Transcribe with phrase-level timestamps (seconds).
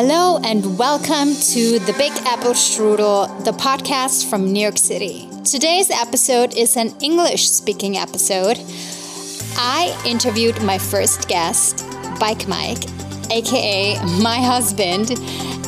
[0.00, 5.28] Hello and welcome to the Big Apple Strudel, the podcast from New York City.
[5.44, 8.60] Today's episode is an English speaking episode.
[9.56, 11.84] I interviewed my first guest,
[12.20, 12.84] Bike Mike,
[13.32, 15.18] aka my husband,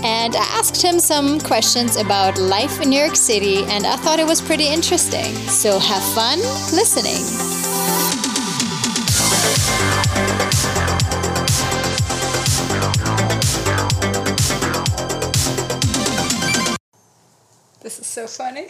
[0.05, 4.21] and I asked him some questions about life in New York City, and I thought
[4.21, 5.35] it was pretty interesting.
[5.49, 6.39] So have fun
[6.73, 7.27] listening.
[18.11, 18.67] So funny.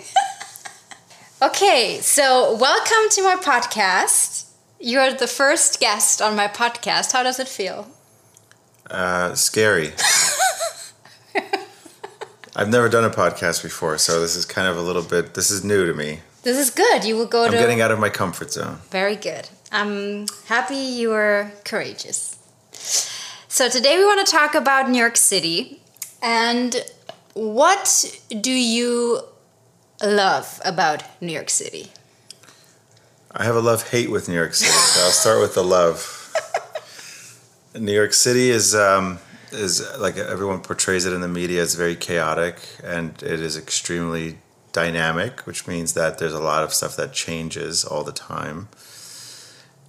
[1.43, 4.51] okay, so welcome to my podcast.
[4.79, 7.13] You're the first guest on my podcast.
[7.13, 7.89] How does it feel?
[8.91, 9.93] Uh, scary.
[12.55, 15.33] I've never done a podcast before, so this is kind of a little bit.
[15.33, 16.21] This is new to me.
[16.43, 17.05] This is good.
[17.05, 17.57] You will go I'm to.
[17.57, 18.81] getting out of my comfort zone.
[18.91, 19.49] Very good.
[19.73, 22.37] I'm happy you were courageous.
[23.49, 25.81] So, today we want to talk about New York City.
[26.23, 26.77] And
[27.35, 29.23] what do you
[30.03, 31.91] love about New York City?
[33.33, 36.17] I have a love hate with New York City, so I'll start with the love.
[37.79, 39.21] New York City is um,
[39.53, 41.63] is like everyone portrays it in the media.
[41.63, 44.39] It's very chaotic and it is extremely
[44.73, 48.69] dynamic, which means that there's a lot of stuff that changes all the time.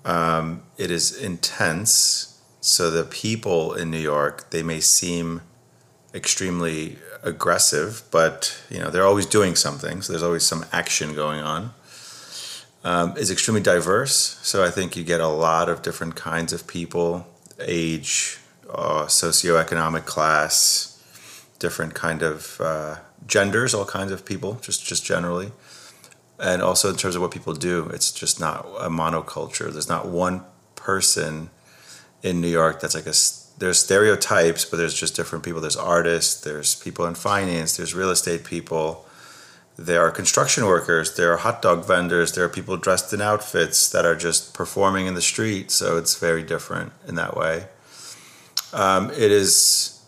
[0.06, 5.42] Um, it is intense, so the people in New York they may seem
[6.14, 10.02] extremely aggressive, but you know they're always doing something.
[10.02, 11.74] So there's always some action going on.
[12.84, 16.66] Um, is extremely diverse, so I think you get a lot of different kinds of
[16.66, 17.28] people,
[17.60, 21.00] age, uh, socioeconomic class,
[21.60, 22.96] different kind of uh,
[23.28, 25.52] genders, all kinds of people, just just generally,
[26.40, 29.72] and also in terms of what people do, it's just not a monoculture.
[29.72, 30.44] There's not one
[30.76, 31.52] person
[32.24, 33.14] in New York that's like a
[33.62, 35.62] there's stereotypes, but there's just different people.
[35.62, 39.06] There's artists, there's people in finance, there's real estate people,
[39.78, 43.88] there are construction workers, there are hot dog vendors, there are people dressed in outfits
[43.92, 45.70] that are just performing in the street.
[45.70, 47.66] So it's very different in that way.
[48.74, 50.04] Um, it is,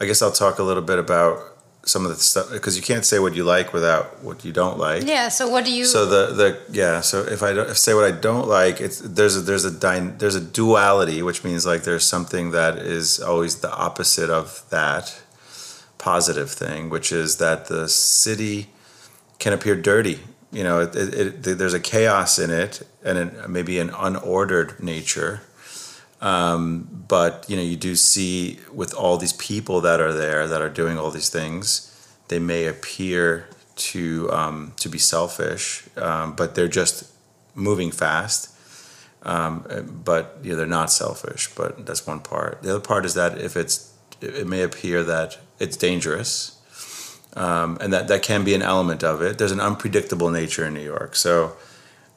[0.00, 1.55] I guess I'll talk a little bit about
[1.86, 4.78] some of the stuff because you can't say what you like without what you don't
[4.78, 5.04] like.
[5.04, 5.28] Yeah.
[5.28, 5.84] So what do you?
[5.84, 7.00] So the the yeah.
[7.00, 9.70] So if I don't, if say what I don't like, it's there's a there's a
[9.70, 14.68] dy, there's a duality, which means like there's something that is always the opposite of
[14.70, 15.22] that
[15.98, 18.68] positive thing, which is that the city
[19.38, 20.20] can appear dirty.
[20.52, 25.42] You know, it, it, it, there's a chaos in it and maybe an unordered nature.
[26.20, 30.62] Um, but you know, you do see with all these people that are there that
[30.62, 31.92] are doing all these things,
[32.28, 37.12] they may appear to um, to be selfish, um, but they're just
[37.54, 38.52] moving fast.
[39.22, 41.48] Um, but you know, they're not selfish.
[41.54, 42.62] But that's one part.
[42.62, 46.52] The other part is that if it's, it may appear that it's dangerous.
[47.34, 49.36] Um, and that, that can be an element of it.
[49.36, 51.54] There's an unpredictable nature in New York, so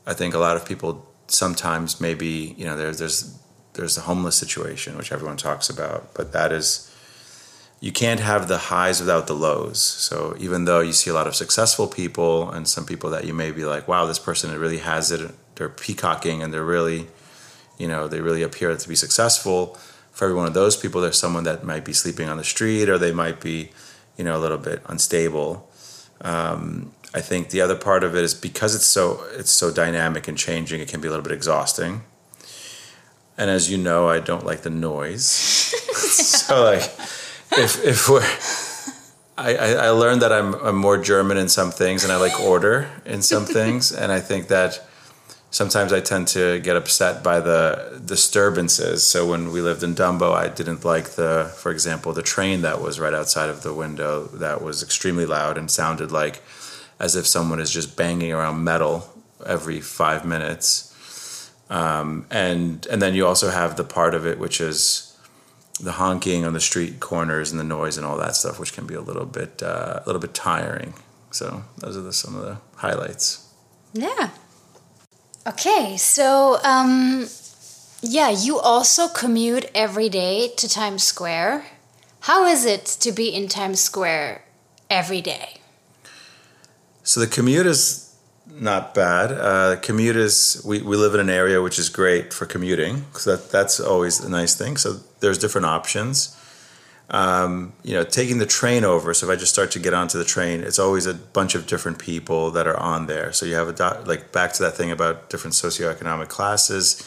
[0.08, 3.38] I think a lot of people sometimes maybe you know there's there's
[3.80, 6.94] there's the homeless situation which everyone talks about, but that is
[7.80, 9.80] you can't have the highs without the lows.
[9.80, 13.34] So even though you see a lot of successful people and some people that you
[13.34, 17.08] may be like, wow, this person really has it, they're peacocking and they're really,
[17.78, 19.78] you know, they really appear to be successful.
[20.12, 22.90] For every one of those people, there's someone that might be sleeping on the street
[22.90, 23.72] or they might be
[24.20, 25.68] you know a little bit unstable.
[26.22, 30.28] Um, I think the other part of it is because it's so it's so dynamic
[30.28, 32.02] and changing, it can be a little bit exhausting.
[33.40, 35.26] And as you know, I don't like the noise.
[36.46, 36.84] so like,
[37.58, 38.22] if if we're
[39.40, 42.90] I, I learned that I'm, I'm more German in some things and I like order
[43.06, 43.92] in some things.
[43.92, 44.86] And I think that
[45.50, 49.06] sometimes I tend to get upset by the disturbances.
[49.06, 52.82] So when we lived in Dumbo, I didn't like the, for example, the train that
[52.82, 56.42] was right outside of the window that was extremely loud and sounded like
[57.00, 59.10] as if someone is just banging around metal
[59.46, 60.89] every five minutes.
[61.69, 65.10] Um, and and then you also have the part of it which is
[65.80, 68.86] the honking on the street corners and the noise and all that stuff, which can
[68.86, 70.94] be a little bit uh, a little bit tiring.
[71.31, 73.48] So those are the, some of the highlights.
[73.94, 74.31] Yeah.
[75.48, 77.27] Okay, so um,
[78.01, 81.65] yeah, you also commute every day to Times Square.
[82.22, 84.44] How is it to be in Times Square
[84.89, 85.62] every day?
[87.04, 88.09] So the commute is
[88.51, 89.31] not bad.
[89.31, 93.25] Uh, commute is we, we live in an area which is great for commuting because
[93.25, 94.78] that that's always a nice thing.
[94.78, 96.36] So there's different options.
[97.12, 99.16] Um, you know, taking the train over.
[99.16, 101.66] So if I just start to get onto the train, it's always a bunch of
[101.66, 103.34] different people that are on there.
[103.34, 107.04] So you have a do- like back to that thing about different socioeconomic classes.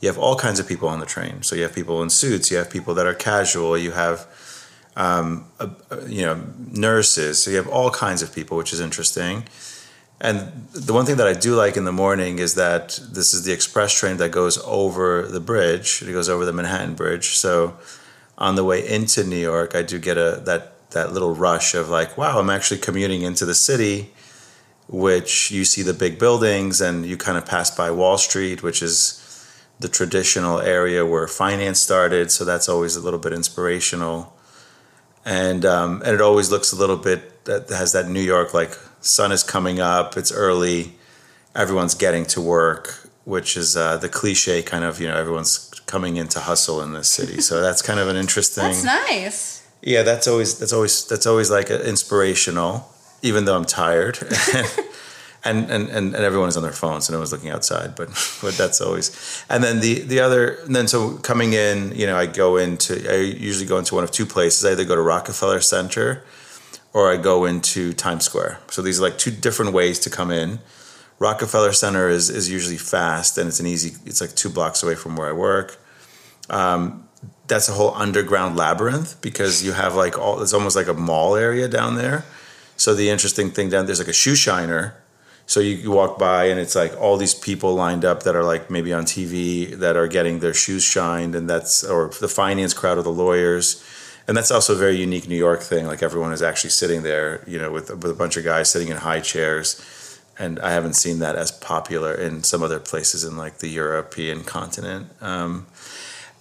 [0.00, 1.42] You have all kinds of people on the train.
[1.42, 2.50] So you have people in suits.
[2.50, 3.78] You have people that are casual.
[3.78, 4.26] You have
[4.98, 5.68] um, uh,
[6.06, 7.42] you know, nurses.
[7.42, 9.44] So you have all kinds of people, which is interesting.
[10.20, 13.44] And the one thing that I do like in the morning is that this is
[13.44, 16.02] the express train that goes over the bridge.
[16.02, 17.36] It goes over the Manhattan Bridge.
[17.36, 17.76] So
[18.36, 21.88] on the way into New York, I do get a that that little rush of
[21.88, 24.10] like, wow, I'm actually commuting into the city,
[24.88, 28.82] which you see the big buildings and you kind of pass by Wall Street, which
[28.82, 29.24] is
[29.78, 32.32] the traditional area where finance started.
[32.32, 34.34] So that's always a little bit inspirational.
[35.24, 38.76] And um, and it always looks a little bit that has that New York like
[39.00, 40.92] sun is coming up, it's early,
[41.54, 46.16] everyone's getting to work, which is uh, the cliche kind of, you know, everyone's coming
[46.16, 47.40] in to hustle in this city.
[47.40, 48.64] So that's kind of an interesting.
[48.64, 49.66] that's nice.
[49.82, 52.88] Yeah, that's always that's always that's always like inspirational,
[53.22, 54.18] even though I'm tired.
[55.44, 57.94] and, and, and, and everyone is on their phones, so no one's looking outside.
[57.94, 58.08] But
[58.42, 59.44] but that's always.
[59.48, 63.10] And then the the other, and then so coming in, you know, I go into.
[63.10, 64.64] I usually go into one of two places.
[64.64, 66.24] I either go to Rockefeller Center,
[66.98, 68.58] or I go into Times Square.
[68.70, 70.58] So these are like two different ways to come in.
[71.20, 73.96] Rockefeller Center is is usually fast, and it's an easy.
[74.04, 75.78] It's like two blocks away from where I work.
[76.50, 77.08] Um,
[77.46, 80.42] that's a whole underground labyrinth because you have like all.
[80.42, 82.24] It's almost like a mall area down there.
[82.76, 84.94] So the interesting thing down there's like a shoe shiner
[85.48, 88.44] so you, you, walk by and it's like all these people lined up that are
[88.44, 92.74] like maybe on TV that are getting their shoes shined, and that's or the finance
[92.74, 93.82] crowd or the lawyers,
[94.28, 95.86] and that's also a very unique New York thing.
[95.86, 98.88] Like everyone is actually sitting there, you know, with with a bunch of guys sitting
[98.88, 103.36] in high chairs, and I haven't seen that as popular in some other places in
[103.36, 105.08] like the European continent.
[105.20, 105.66] Um,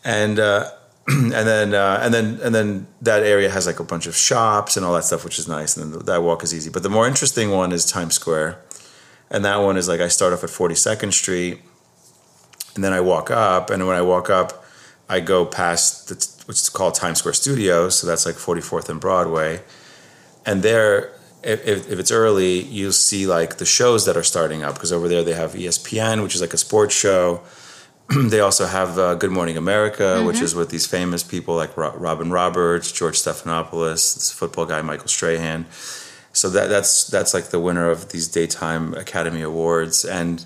[0.03, 0.69] and uh,
[1.07, 4.77] and then uh, and then and then that area has like a bunch of shops
[4.77, 5.75] and all that stuff, which is nice.
[5.75, 6.69] And then that walk is easy.
[6.69, 8.59] But the more interesting one is Times Square
[9.29, 11.59] and that one is like I start off at 42nd Street,
[12.75, 14.63] and then I walk up, and when I walk up,
[15.09, 16.15] I go past the,
[16.45, 19.61] what's called Times Square Studios, so that's like 44th and Broadway,
[20.45, 21.13] and there.
[21.43, 25.07] If, if it's early, you'll see like the shows that are starting up because over
[25.07, 27.41] there they have ESPN, which is like a sports show.
[28.09, 30.25] they also have uh, Good Morning America, mm-hmm.
[30.25, 35.07] which is with these famous people like Robin Roberts, George Stephanopoulos, this football guy Michael
[35.07, 35.67] Strahan
[36.37, 40.45] so that that's that's like the winner of these daytime Academy Awards, and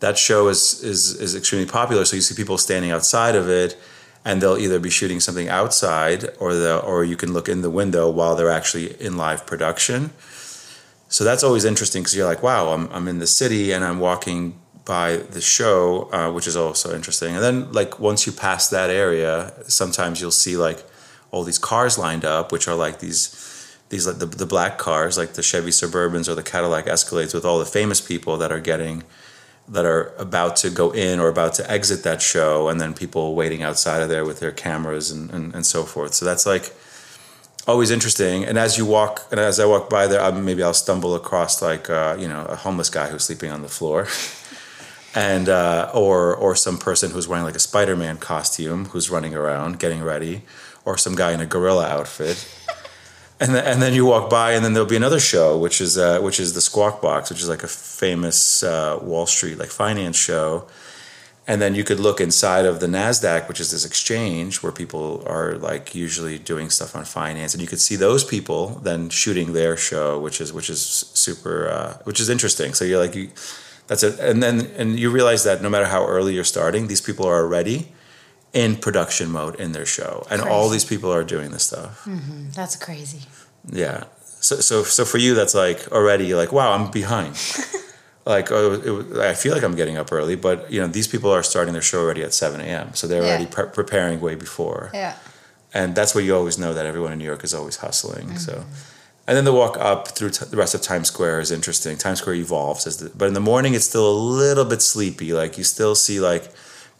[0.00, 2.04] that show is is is extremely popular.
[2.04, 3.76] So you see people standing outside of it,
[4.24, 7.70] and they'll either be shooting something outside, or the or you can look in the
[7.70, 10.10] window while they're actually in live production.
[11.08, 13.98] So that's always interesting because you're like, wow, I'm I'm in the city and I'm
[13.98, 17.34] walking by the show, uh, which is also interesting.
[17.34, 20.84] And then like once you pass that area, sometimes you'll see like
[21.30, 23.36] all these cars lined up, which are like these
[23.88, 27.44] these like the, the black cars like the Chevy Suburbans or the Cadillac Escalades with
[27.44, 29.02] all the famous people that are getting
[29.70, 33.34] that are about to go in or about to exit that show and then people
[33.36, 36.12] waiting outside of there with their cameras and, and, and so forth.
[36.12, 36.74] So that's like
[37.68, 38.44] always interesting.
[38.44, 41.62] And as you walk and as i walk by there I'm, maybe i'll stumble across
[41.62, 44.06] like uh, you know a homeless guy who's sleeping on the floor.
[45.12, 49.80] And uh, or or some person who's wearing like a spider-man costume who's running around
[49.80, 50.42] getting ready
[50.84, 52.46] or some guy in a gorilla outfit
[53.40, 55.96] and then, and then you walk by, and then there'll be another show, which is
[55.96, 59.70] uh, which is the Squawk Box, which is like a famous uh, Wall Street like
[59.70, 60.66] finance show.
[61.46, 65.24] And then you could look inside of the Nasdaq, which is this exchange where people
[65.26, 69.54] are like usually doing stuff on finance, and you could see those people then shooting
[69.54, 70.80] their show, which is which is
[71.14, 72.74] super, uh, which is interesting.
[72.74, 73.30] So you're like you,
[73.86, 77.00] that's it, and then and you realize that no matter how early you're starting, these
[77.00, 77.88] people are already
[78.52, 80.54] in production mode in their show, and crazy.
[80.54, 82.04] all these people are doing this stuff.
[82.04, 82.50] Mm-hmm.
[82.50, 83.26] That's crazy.
[83.70, 84.04] Yeah.
[84.24, 87.36] So so so for you, that's like already like wow, I'm behind.
[88.26, 91.30] like oh, it, I feel like I'm getting up early, but you know these people
[91.30, 92.94] are starting their show already at seven a.m.
[92.94, 93.28] So they're yeah.
[93.28, 94.90] already pre- preparing way before.
[94.92, 95.16] Yeah.
[95.72, 98.26] And that's where you always know that everyone in New York is always hustling.
[98.26, 98.36] Mm-hmm.
[98.36, 98.64] So.
[99.28, 101.96] And then the walk up through t- the rest of Times Square is interesting.
[101.96, 105.32] Times Square evolves, as the, but in the morning it's still a little bit sleepy.
[105.32, 106.50] Like you still see like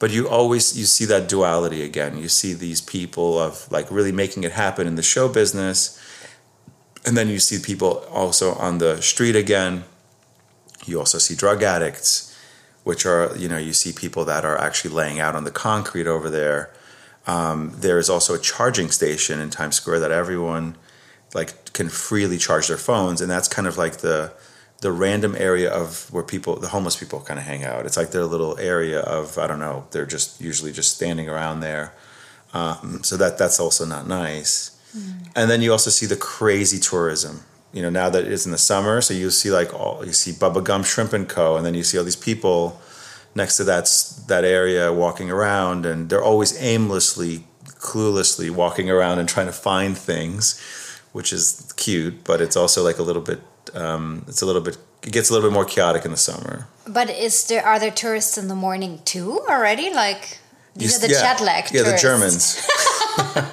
[0.01, 2.19] but you always you see that duality again.
[2.19, 5.97] You see these people of like really making it happen in the show business.
[7.07, 9.85] And then you see people also on the street again.
[10.87, 12.27] You also see drug addicts
[12.83, 16.07] which are you know you see people that are actually laying out on the concrete
[16.07, 16.71] over there.
[17.27, 20.77] Um, there is also a charging station in times square that everyone
[21.35, 23.21] like can freely charge their phones.
[23.21, 24.33] And that's kind of like the
[24.81, 27.87] the random area of where people, the homeless people, kind of hang out.
[27.87, 29.87] It's like their little area of I don't know.
[29.91, 31.93] They're just usually just standing around there.
[32.53, 34.77] Um, so that that's also not nice.
[34.97, 35.31] Mm.
[35.37, 37.43] And then you also see the crazy tourism.
[37.73, 40.33] You know, now that it's in the summer, so you see like all you see
[40.33, 41.57] Bubba Gump Shrimp and Co.
[41.57, 42.81] And then you see all these people
[43.35, 43.89] next to that
[44.27, 47.45] that area walking around, and they're always aimlessly
[47.81, 50.61] cluelessly walking around and trying to find things,
[51.13, 53.41] which is cute, but it's also like a little bit.
[53.75, 54.77] Um, it's a little bit.
[55.03, 56.67] It gets a little bit more chaotic in the summer.
[56.87, 59.89] But is there are there tourists in the morning too already?
[59.95, 60.39] Like
[60.77, 62.55] these You- are the yeah, jet lag Yeah, tourists.
[63.17, 63.47] the Germans.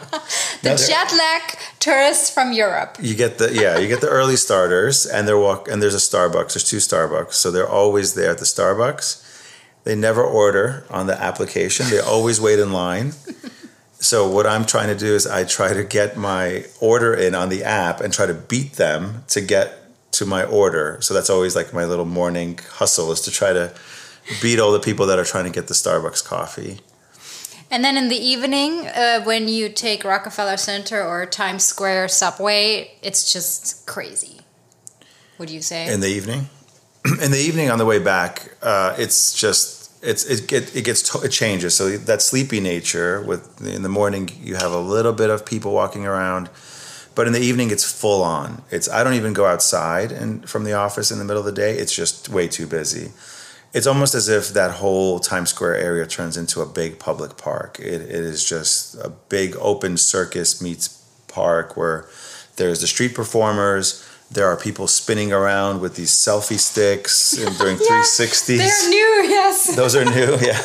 [0.61, 1.41] The No, jet lag
[1.79, 2.97] tourists from Europe.
[3.01, 5.99] You get the yeah, you get the early starters, and they're walk and there's a
[6.09, 6.53] Starbucks.
[6.53, 9.23] There's two Starbucks, so they're always there at the Starbucks.
[9.83, 11.89] They never order on the application.
[11.89, 13.13] They always wait in line.
[13.99, 17.49] So what I'm trying to do is I try to get my order in on
[17.49, 19.86] the app and try to beat them to get
[20.17, 20.97] to my order.
[21.01, 23.73] So that's always like my little morning hustle is to try to
[24.41, 26.79] beat all the people that are trying to get the Starbucks coffee.
[27.69, 32.91] And then in the evening, uh, when you take Rockefeller Center or Times Square subway,
[33.01, 34.41] it's just crazy.
[35.37, 35.91] Would you say?
[35.93, 36.49] in the evening.
[37.21, 41.01] in the evening on the way back, uh, it's just it's it get it gets
[41.11, 41.75] to, it changes.
[41.75, 45.73] So that sleepy nature with in the morning you have a little bit of people
[45.73, 46.49] walking around,
[47.17, 48.61] but in the evening it's full on.
[48.69, 51.51] It's I don't even go outside and from the office in the middle of the
[51.51, 51.73] day.
[51.73, 53.11] It's just way too busy.
[53.73, 57.79] It's almost as if that whole Times Square area turns into a big public park.
[57.79, 60.89] It, it is just a big open circus meets
[61.27, 62.07] park where
[62.57, 64.07] there's the street performers.
[64.29, 68.57] There are people spinning around with these selfie sticks and doing 360s.
[68.57, 69.75] They're new, yes.
[69.75, 70.61] Those are new, yeah.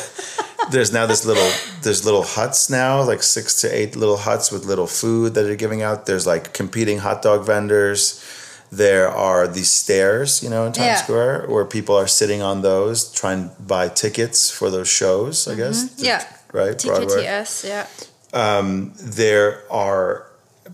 [0.71, 1.49] There's now this little
[1.81, 5.55] there's little huts now, like six to eight little huts with little food that are
[5.55, 6.05] giving out.
[6.05, 8.23] There's like competing hot dog vendors.
[8.71, 10.95] There are these stairs, you know, in Times Yeah.
[10.95, 15.55] Square where people are sitting on those trying to buy tickets for those shows, I
[15.55, 15.83] guess.
[15.83, 16.05] Mm-hmm.
[16.05, 16.25] Yeah.
[16.51, 16.81] Right?
[16.83, 17.85] Broadway TKTS, yeah.
[18.99, 20.27] there are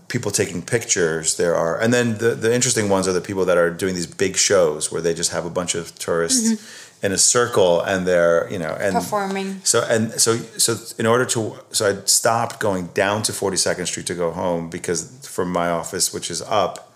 [0.08, 3.56] people taking pictures there are and then the, the interesting ones are the people that
[3.56, 7.18] are doing these big shows where they just have a bunch of tourists in a
[7.18, 9.60] circle and they're you know and Performing.
[9.64, 14.06] so and so so in order to so i stopped going down to 42nd street
[14.06, 16.89] to go home because from my office which is up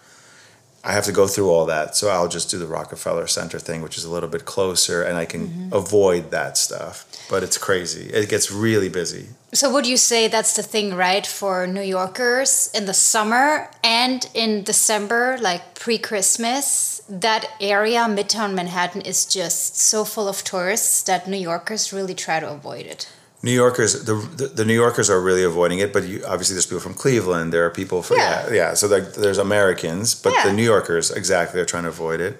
[0.87, 3.81] I have to go through all that, so I'll just do the Rockefeller Center thing,
[3.81, 5.73] which is a little bit closer, and I can mm-hmm.
[5.73, 7.07] avoid that stuff.
[7.31, 9.29] But it's crazy; it gets really busy.
[9.55, 14.29] So would you say that's the thing, right, for New Yorkers in the summer and
[14.35, 21.27] in December, like pre-Christmas, that area, Midtown Manhattan, is just so full of tourists that
[21.27, 23.09] New Yorkers really try to avoid it.
[23.49, 26.67] New Yorkers, the, the the New Yorkers are really avoiding it, but you, obviously there's
[26.71, 27.53] people from Cleveland.
[27.53, 28.47] There are people from Yeah.
[28.49, 28.75] yeah, yeah.
[28.75, 30.47] So like, there's Americans, but Yeah.
[30.49, 32.35] the New Yorkers exactly are trying to avoid it.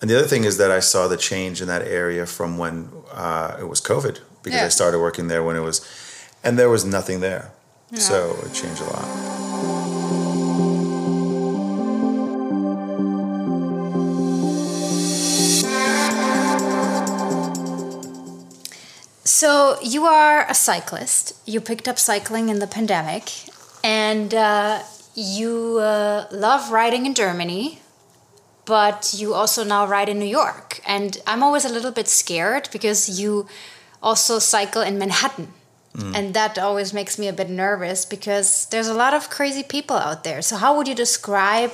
[0.00, 2.76] And the other thing is that I saw the change in that area from when
[3.26, 4.66] uh, it was COVID because Yeah.
[4.66, 5.80] I started working there when it was,
[6.44, 7.44] and there was nothing there,
[8.08, 9.53] so it changed a lot.
[19.24, 21.34] So you are a cyclist.
[21.46, 23.32] You picked up cycling in the pandemic,
[23.82, 24.82] and uh,
[25.14, 27.80] you uh, love riding in Germany,
[28.66, 30.80] but you also now ride in New York.
[30.86, 33.46] And I'm always a little bit scared because you
[34.02, 35.48] also cycle in Manhattan.
[36.14, 39.96] And that always makes me a bit nervous because there's a lot of crazy people
[39.96, 40.42] out there.
[40.42, 41.70] So, how would you describe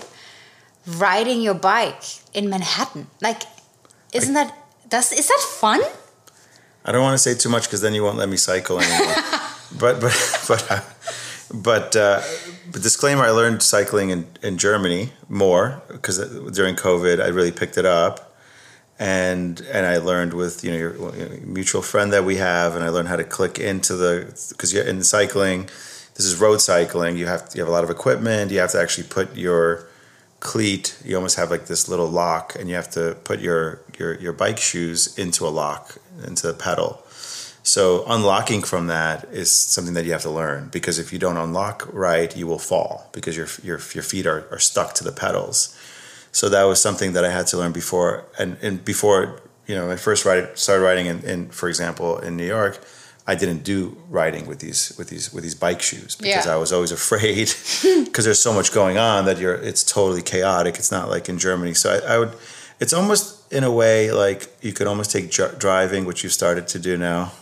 [0.86, 2.04] riding your bike
[2.34, 3.06] in Manhattan?
[3.22, 3.42] Like,
[4.12, 4.54] isn't that
[4.86, 5.80] does is that fun?
[6.84, 9.14] I don't want to say too much because then you won't let me cycle anymore.
[9.78, 10.80] but but but uh,
[11.52, 12.22] but, uh,
[12.70, 16.18] but disclaimer: I learned cycling in, in Germany more because
[16.50, 18.34] during COVID I really picked it up,
[18.98, 22.84] and and I learned with you know your, you mutual friend that we have, and
[22.84, 25.68] I learned how to click into the because you're in cycling,
[26.14, 27.16] this is road cycling.
[27.16, 28.52] You have you have a lot of equipment.
[28.52, 29.89] You have to actually put your
[30.40, 34.18] cleat you almost have like this little lock and you have to put your your
[34.18, 37.02] your bike shoes into a lock into the pedal.
[37.62, 41.36] So unlocking from that is something that you have to learn because if you don't
[41.36, 45.12] unlock right you will fall because your your your feet are, are stuck to the
[45.12, 45.76] pedals.
[46.32, 49.90] So that was something that I had to learn before and, and before you know
[49.90, 52.82] I first ride, started riding in, in for example in New York
[53.26, 56.54] I didn't do riding with these with these with these bike shoes because Yeah.
[56.54, 57.52] I was always afraid
[58.04, 60.76] because there's so much going on that you're it's totally chaotic.
[60.76, 61.74] It's not like in Germany.
[61.74, 62.32] So I, I would
[62.80, 66.66] it's almost in a way like you could almost take dri- driving, which you've started
[66.68, 67.32] to do now,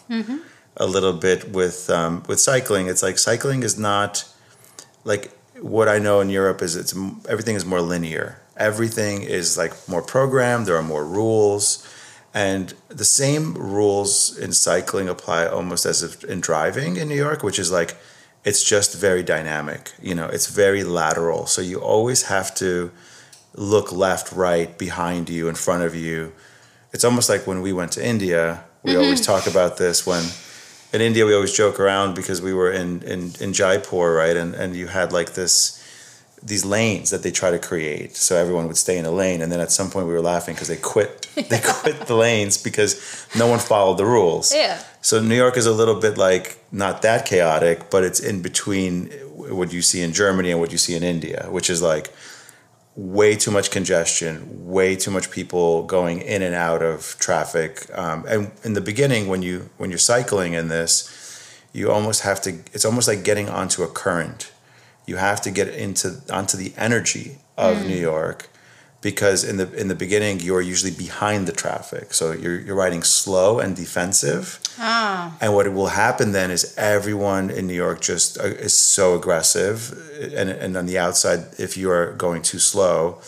[0.77, 2.89] a little bit with um, with cycling.
[2.89, 4.25] It's like cycling is not
[5.05, 5.31] like
[5.61, 6.93] what I know in Europe is it's
[7.29, 8.41] everything is more linear.
[8.57, 10.67] Everything is like more programmed.
[10.67, 11.87] There are more rules.
[12.35, 17.43] And the same rules in cycling apply almost as if in driving in New York,
[17.43, 17.97] which is like
[18.45, 19.93] it's just very dynamic.
[20.01, 21.47] You know, it's very lateral.
[21.47, 22.91] So you always have to
[23.55, 26.33] look left, right, behind you, in front of you.
[26.93, 29.01] It's almost like when we went to India, we mm-hmm.
[29.01, 30.25] always talk about this when
[30.93, 34.37] in India, we always joke around because we were in in, in Jaipur, right?
[34.37, 35.78] And and you had like this
[36.43, 39.43] these lanes that they try to create, so everyone would stay in a lane.
[39.43, 42.57] And then at some point, we were laughing because they quit they quit the lanes
[42.57, 44.55] because no one followed the rules.
[44.55, 44.83] Yeah.
[45.01, 49.07] So New York is a little bit like not that chaotic, but it's in between
[49.35, 52.13] what you see in Germany and what you see in India, which is like
[52.99, 57.87] way too much congestion, way too much people going in and out of traffic.
[57.97, 61.09] Um, and in the beginning, when you when you're cycling in this,
[61.73, 62.51] you almost have to.
[62.73, 64.53] It's almost like getting onto a current.
[65.09, 67.87] You have to get into onto the energy of mm.
[67.87, 68.49] New York
[69.01, 73.03] because in the in the beginning you're usually behind the traffic so you're you're riding
[73.03, 75.37] slow and defensive ah.
[75.41, 79.97] and what will happen then is everyone in New York just uh, is so aggressive
[80.35, 83.21] and and on the outside if you are going too slow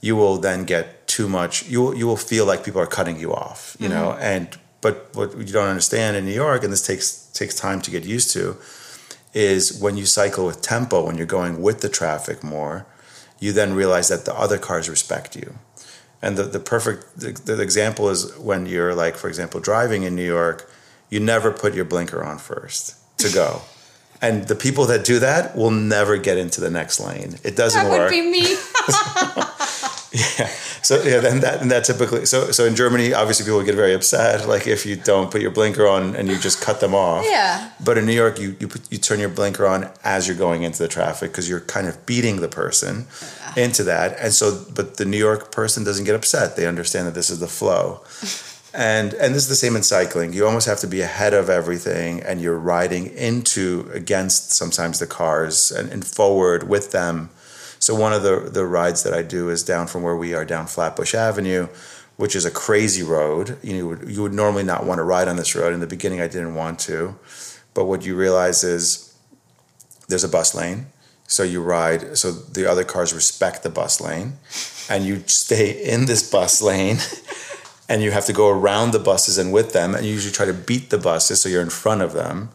[0.00, 3.18] you will then get too much you will, you will feel like people are cutting
[3.20, 3.96] you off you mm-hmm.
[3.96, 7.80] know and but what you don't understand in New York and this takes takes time
[7.80, 8.56] to get used to
[9.36, 12.86] is when you cycle with tempo when you're going with the traffic more
[13.38, 15.58] you then realize that the other cars respect you.
[16.22, 20.16] And the, the perfect the, the example is when you're like, for example, driving in
[20.16, 20.68] New York,
[21.10, 23.62] you never put your blinker on first to go.
[24.22, 27.36] And the people that do that will never get into the next lane.
[27.44, 27.92] It doesn't work.
[27.92, 28.40] That would be me.
[30.38, 30.50] yeah.
[30.86, 33.92] So yeah, then that and that typically so so in Germany, obviously people get very
[33.92, 37.24] upset, like if you don't put your blinker on and you just cut them off.
[37.24, 37.72] Yeah.
[37.84, 40.62] But in New York, you you put, you turn your blinker on as you're going
[40.62, 43.08] into the traffic because you're kind of beating the person
[43.40, 43.64] yeah.
[43.64, 46.54] into that, and so but the New York person doesn't get upset.
[46.54, 48.02] They understand that this is the flow.
[48.72, 51.48] and and this is the same in cycling you almost have to be ahead of
[51.48, 57.30] everything and you're riding into against sometimes the cars and, and forward with them
[57.86, 60.44] so one of the the rides that I do is down from where we are
[60.44, 61.68] down Flatbush Avenue,
[62.16, 63.58] which is a crazy road.
[63.62, 65.72] You know, you would, you would normally not want to ride on this road.
[65.72, 67.16] In the beginning, I didn't want to,
[67.74, 69.14] but what you realize is
[70.08, 70.86] there's a bus lane.
[71.28, 72.18] So you ride.
[72.18, 74.32] So the other cars respect the bus lane,
[74.90, 76.98] and you stay in this bus lane.
[77.88, 80.46] and you have to go around the buses and with them, and you usually try
[80.46, 82.48] to beat the buses so you're in front of them.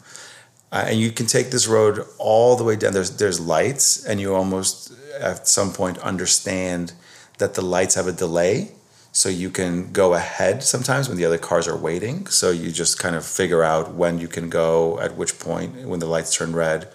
[0.70, 2.92] Uh, and you can take this road all the way down.
[2.92, 6.92] There's there's lights, and you almost at some point understand
[7.38, 8.72] that the lights have a delay
[9.12, 12.26] so you can go ahead sometimes when the other cars are waiting.
[12.28, 16.00] So you just kind of figure out when you can go at which point when
[16.00, 16.88] the lights turn red.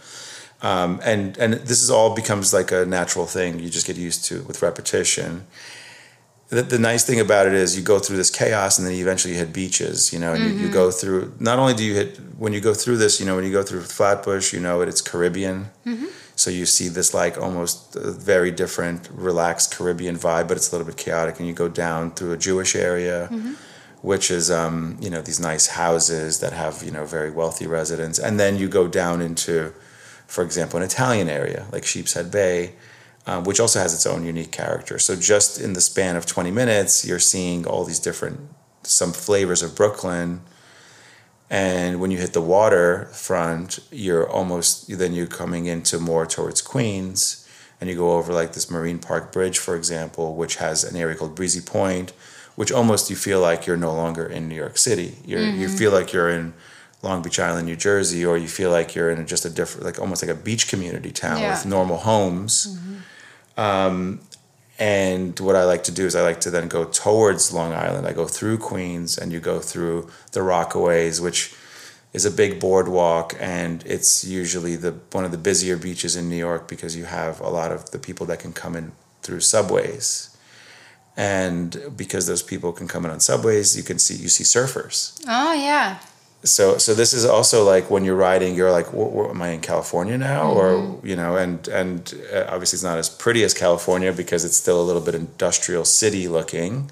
[0.63, 3.59] Um, and and this is all becomes like a natural thing.
[3.59, 5.45] You just get used to with repetition.
[6.49, 9.01] The, the nice thing about it is you go through this chaos and then you
[9.01, 10.59] eventually hit beaches you know and mm-hmm.
[10.59, 13.25] you, you, go through not only do you hit when you go through this you
[13.25, 15.65] know when you go through flatbush you know it, it's caribbean.
[15.85, 16.05] Mm-hmm
[16.37, 20.85] so you see this like almost very different, relaxed Caribbean vibe, but it's a little
[20.85, 21.39] bit chaotic.
[21.39, 23.53] And you go down through a Jewish area, mm-hmm.
[24.03, 28.19] which is um, you know these nice houses that have you know very wealthy residents,
[28.19, 29.73] and then you go down into,
[30.27, 32.73] for example, an Italian area like Sheepshead Bay.
[33.29, 34.97] Um, which also has its own unique character.
[34.99, 38.39] So just in the span of 20 minutes, you're seeing all these different
[38.83, 40.39] some flavors of Brooklyn,
[41.49, 47.47] and when you hit the waterfront you're almost then you're coming into more towards queens
[47.79, 51.15] and you go over like this marine park bridge for example which has an area
[51.15, 52.11] called breezy point
[52.55, 55.59] which almost you feel like you're no longer in new york city you mm-hmm.
[55.61, 56.53] you feel like you're in
[57.01, 59.99] long beach island new jersey or you feel like you're in just a different like
[59.99, 61.51] almost like a beach community town yeah.
[61.51, 63.59] with normal homes mm-hmm.
[63.59, 64.19] um,
[64.79, 68.05] and what I like to do is I like to then go towards Long Island.
[68.05, 71.55] I go through Queens and you go through the Rockaways, which
[72.13, 76.37] is a big boardwalk and it's usually the one of the busier beaches in New
[76.37, 78.91] York because you have a lot of the people that can come in
[79.23, 80.35] through subways.
[81.15, 85.19] And because those people can come in on subways, you can see you see surfers.
[85.27, 85.99] Oh yeah
[86.43, 90.17] so so this is also like when you're riding you're like am i in california
[90.17, 90.53] now?
[90.53, 90.59] Mm-hmm.
[90.59, 94.55] or you know and and uh, obviously it's not as pretty as california because it's
[94.55, 96.89] still a little bit industrial city looking.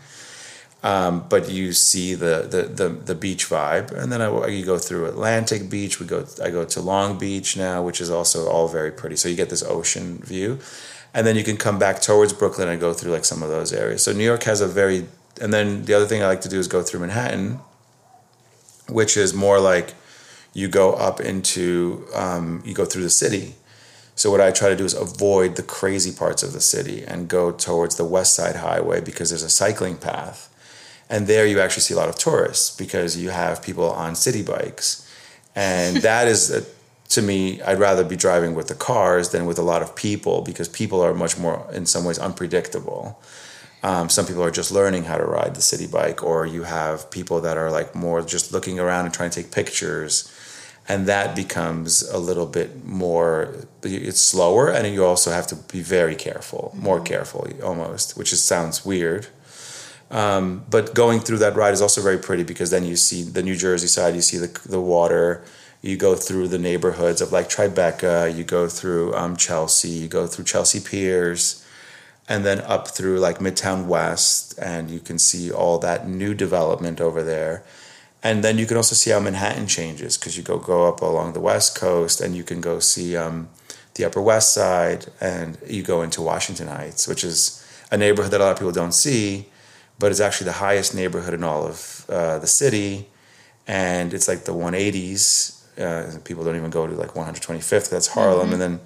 [0.84, 3.92] Um, but you see the, the, the the beach vibe.
[3.92, 6.00] And then I, you go through atlantic beach.
[6.00, 9.16] We go i go to long beach now which is also all very pretty.
[9.16, 10.60] So you get this ocean view.
[11.12, 13.74] And then you can come back towards brooklyn and go through like some of those
[13.74, 14.04] areas.
[14.04, 15.08] So new york has a very
[15.42, 17.60] and then the other thing i like to do is go through manhattan
[18.88, 19.93] which is more like
[20.54, 23.56] you go up into um, you go through the city.
[24.17, 27.28] So what i try to do is avoid the crazy parts of the city and
[27.28, 30.50] go towards the west side highway because there's a cycling path.
[31.10, 34.41] And there you actually see a lot of tourists because you have people on city
[34.41, 35.08] Bikes.
[35.54, 36.65] And that is a,
[37.10, 40.41] to me i'd rather be driving with the cars than with a lot of people
[40.41, 43.19] because people are much more in some ways unpredictable
[43.84, 47.12] um, some people are just learning how to ride the city Bike, or you have
[47.12, 50.32] people that are like more just looking around and trying to take pictures.
[50.88, 55.82] and that becomes a little bit more it's slower and you also have to be
[55.82, 57.06] very careful more mm-hmm.
[57.06, 59.28] careful almost which is sounds weird
[60.12, 63.42] um, but going through that ride is also very pretty because then you see the
[63.42, 65.44] new jersey side you see the, the water
[65.82, 70.28] you go through the neighborhoods of like tribeca you go through um, chelsea you go
[70.28, 71.64] through chelsea piers
[72.28, 77.00] and then up through like midtown west and you can see all that new development
[77.00, 77.64] over there
[78.26, 81.34] and then you can also see how Manhattan changes because you go go up along
[81.34, 83.50] the west coast and you can go see um,
[83.94, 88.42] the Upper West Side and you go into Washington Heights, which is a neighborhood that
[88.42, 89.46] a lot of people don't see,
[90.00, 93.08] but it's actually the highest neighborhood in all of uh, the city,
[93.68, 95.54] and it's like the 180s.
[95.80, 97.92] Uh, people don't even go to like 125th.
[97.92, 98.54] That's Harlem, mm-hmm.
[98.54, 98.80] and then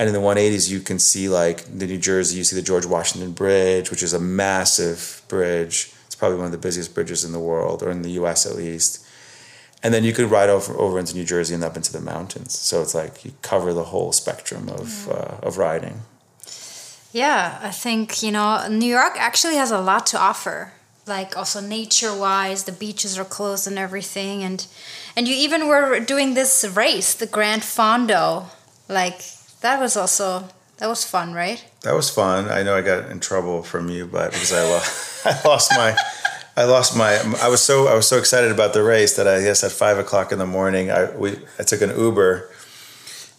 [0.00, 2.38] and in the 180s you can see like the New Jersey.
[2.38, 6.52] You see the George Washington Bridge, which is a massive bridge It's probably one of
[6.52, 8.46] the busiest bridges in the world, or in the U.S.
[8.46, 9.06] at least.
[9.82, 12.58] And then you could ride over over into New Jersey and up into the mountains.
[12.58, 16.00] So it's like you cover the whole spectrum of uh, of riding.
[17.12, 20.72] Yeah, I think you know New York actually has a lot to offer.
[21.06, 24.66] Like also nature wise, the beaches are closed and everything, and
[25.14, 28.46] and you even were doing this race, the Grand Fondo.
[28.88, 29.20] Like
[29.60, 31.62] that was also that was fun, right?
[31.82, 32.48] That was fun.
[32.48, 35.96] I know I got in trouble from you, but because I lost, I lost my,
[36.56, 37.16] I lost my.
[37.42, 39.98] I was so I was so excited about the race that I guess at five
[39.98, 42.50] o'clock in the morning I we I took an Uber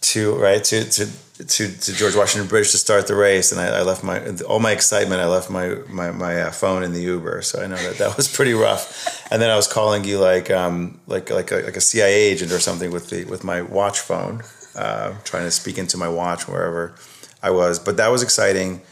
[0.02, 1.08] to right to to
[1.38, 4.60] to, to George Washington Bridge to start the race, and I, I left my all
[4.60, 5.20] my excitement.
[5.20, 8.16] I left my my my uh, phone in the Uber, so I know that that
[8.16, 9.26] was pretty rough.
[9.32, 12.52] And then I was calling you like um like like a, like a CIA agent
[12.52, 14.42] or something with the with my watch phone,
[14.74, 16.94] uh, trying to speak into my watch wherever
[17.42, 17.78] I was.
[17.78, 18.82] But that was exciting.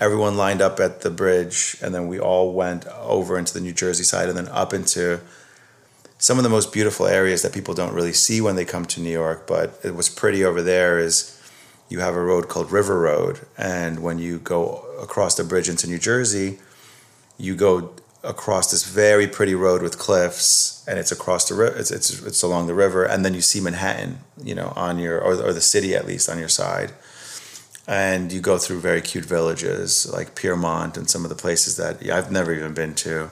[0.00, 3.72] Everyone lined up at the bridge, and then we all went over into the New
[3.72, 5.20] Jersey side and then up into
[6.18, 9.00] some of the most beautiful areas that people don't really see when they come to
[9.00, 9.46] New York.
[9.46, 11.34] But it was pretty over there is
[11.88, 15.86] you have a road called River Road, and when you go across the bridge into
[15.86, 16.58] New Jersey,
[17.38, 21.76] you go across this very pretty road with cliffs, and it's across the river.
[21.76, 25.20] It's, it's it's along the river, and then you see Manhattan, you know, on your
[25.20, 26.92] or, or the city at least on your side
[27.88, 32.02] and you go through very cute villages like Piermont and some of the places that
[32.02, 33.30] yeah, I've never even been to.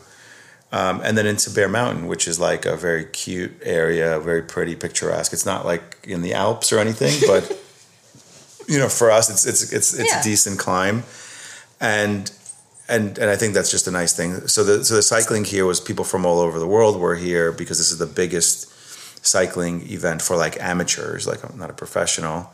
[0.72, 4.74] Um, and then into Bear Mountain, which is like a very cute area, very pretty,
[4.74, 5.32] picturesque.
[5.32, 7.50] It's not like in the Alps or anything, but
[8.68, 10.20] you know, for us, it's it's it's it's yeah.
[10.20, 11.04] a decent climb,
[11.80, 12.32] and
[12.88, 14.46] and and I think that's just a nice thing.
[14.48, 17.52] So the so the cycling here was people from all over the world were here
[17.52, 18.72] because this is the biggest
[19.26, 21.26] cycling event for like amateurs.
[21.26, 22.52] Like I'm not a professional,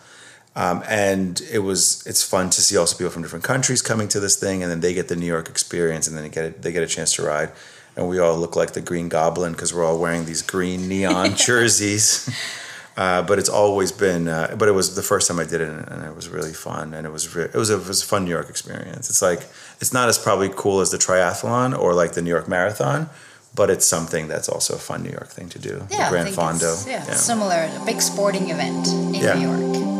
[0.56, 4.20] um, and it was it's fun to see also people from different countries coming to
[4.20, 6.62] this thing, and then they get the New York experience, and then they get it,
[6.62, 7.50] they get a chance to ride,
[7.96, 11.36] and we all look like the Green Goblin because we're all wearing these green neon
[11.36, 12.28] jerseys.
[12.96, 14.28] Uh, but it's always been.
[14.28, 16.92] Uh, but it was the first time I did it, and it was really fun,
[16.92, 19.08] and it was re- it was a, it was a fun New York experience.
[19.08, 19.48] It's like
[19.80, 23.08] it's not as probably cool as the triathlon or like the New York Marathon,
[23.54, 25.86] but it's something that's also a fun New York thing to do.
[25.90, 26.86] Yeah, the Grand Fondo.
[26.86, 29.34] Yeah, yeah, similar, a big sporting event in yeah.
[29.34, 29.92] New York.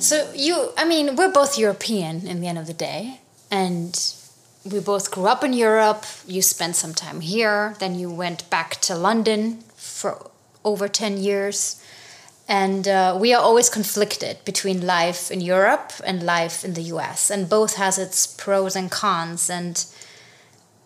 [0.00, 3.94] So you, I mean, we're both European in the end of the day, and
[4.64, 6.04] we both grew up in Europe.
[6.26, 10.30] You spent some time here, then you went back to London for
[10.64, 11.82] over 10 years.
[12.48, 17.30] And uh, we are always conflicted between life in Europe and life in the US,
[17.30, 19.48] and both has its pros and cons.
[19.48, 19.84] And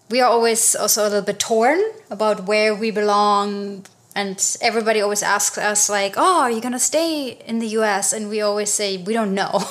[0.09, 5.23] we are always also a little bit torn about where we belong, and everybody always
[5.23, 8.69] asks us like oh are you going to stay in the us and we always
[8.69, 9.63] say we don't know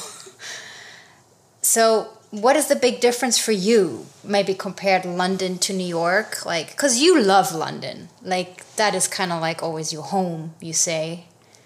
[1.61, 6.45] so what is the big difference for you maybe compared london to new york?
[6.45, 8.09] Like because you love london.
[8.21, 11.25] Like that is kind of like always your home you say.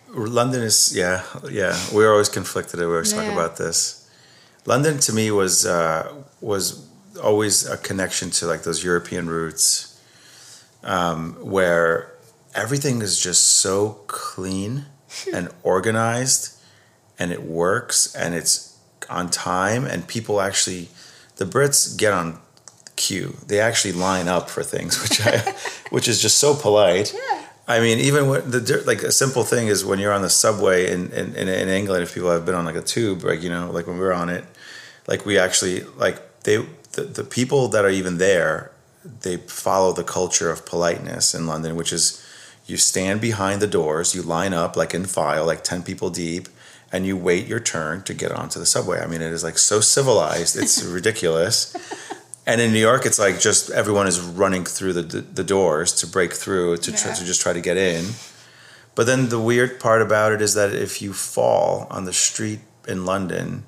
[0.09, 1.77] London is yeah yeah.
[1.93, 3.23] We're always conflicted we always yeah.
[3.23, 4.09] talk about this.
[4.65, 6.87] London to me was uh, was
[7.21, 9.99] always a connection to like those european roots
[10.83, 12.11] um, where
[12.55, 14.85] everything is just so clean
[15.33, 16.57] and organized
[17.19, 18.70] and it works and it's
[19.11, 20.89] on time and people actually
[21.37, 22.39] the Brits get on
[22.95, 23.35] queue.
[23.47, 25.55] They actually line up for things, which I,
[25.89, 27.13] which is just so polite.
[27.13, 27.45] Yeah.
[27.67, 30.91] I mean, even when the like a simple thing is when you're on the subway
[30.91, 33.71] in, in, in England, if people have been on like a tube, like you know,
[33.71, 34.43] like when we were on it,
[35.07, 36.57] like we actually like they
[36.93, 38.71] the, the people that are even there,
[39.21, 42.25] they follow the culture of politeness in London, which is
[42.65, 46.47] you stand behind the doors, you line up like in file, like 10 people deep,
[46.91, 48.99] and you wait your turn to get onto the subway.
[49.01, 51.75] I mean, it is like so civilized, it's ridiculous.
[52.45, 56.07] And in New York, it's like just everyone is running through the the doors to
[56.07, 57.15] break through to try, Yeah.
[57.15, 58.05] to just try to get in.
[58.95, 62.59] But then the weird part about it is that if you fall on the street
[62.87, 63.63] in London,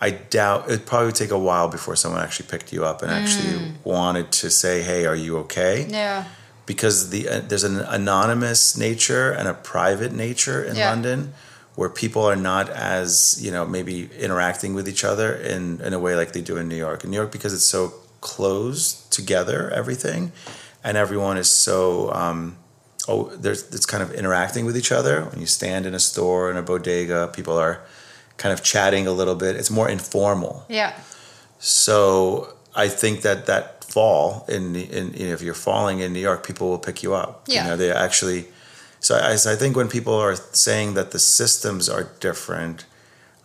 [0.00, 3.02] I doubt it probably would probably take a while before someone actually picked you up
[3.02, 6.24] and actually wanted to say, "Hey, are you okay?" Yeah.
[6.66, 10.90] because the uh, there's an anonymous nature and a private nature in Yeah.
[10.90, 11.34] London
[11.74, 15.98] where people are not as you know maybe interacting with each other in in a
[15.98, 17.04] way like they do in New York.
[17.04, 20.32] In New York, because it's so close together, everything,
[20.82, 22.56] and everyone is so um,
[23.08, 25.24] oh there's it's kind of interacting with each other.
[25.24, 27.80] When you stand in a store in a bodega, people are
[28.36, 29.56] kind of chatting a little bit.
[29.56, 30.64] It's more informal.
[30.68, 30.92] Yeah.
[31.58, 36.20] So I think that that fall in in you know, if you're falling in New
[36.20, 37.44] York, people will pick you up.
[37.48, 37.64] Yeah.
[37.64, 38.46] You know, they actually.
[39.06, 40.36] So I, so I think when people are
[40.66, 42.86] saying that the systems are different,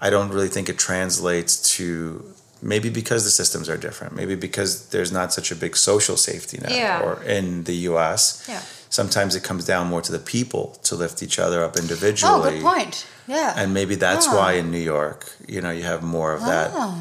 [0.06, 2.24] I don't really think it translates to
[2.62, 4.12] maybe because the systems are different.
[4.16, 7.02] Maybe because there's not such a big social safety net Yeah.
[7.06, 8.22] or in the U.S.
[8.48, 8.62] Yeah.
[8.90, 12.34] Sometimes it comes down more to the people to lift each other up individually.
[12.36, 13.06] Oh, good point.
[13.28, 13.54] Yeah.
[13.60, 14.36] And maybe that's Ah.
[14.38, 15.20] why in New York,
[15.54, 16.96] you know, you have more of that Oh.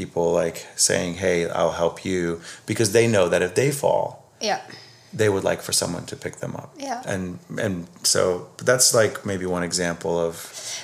[0.00, 4.06] people like saying, "Hey, I'll help you," because they know that if they fall,
[4.40, 4.60] yeah.
[5.14, 6.74] They would like for someone to pick them up.
[6.78, 7.02] Yeah.
[7.06, 10.34] And and so that's like maybe one example of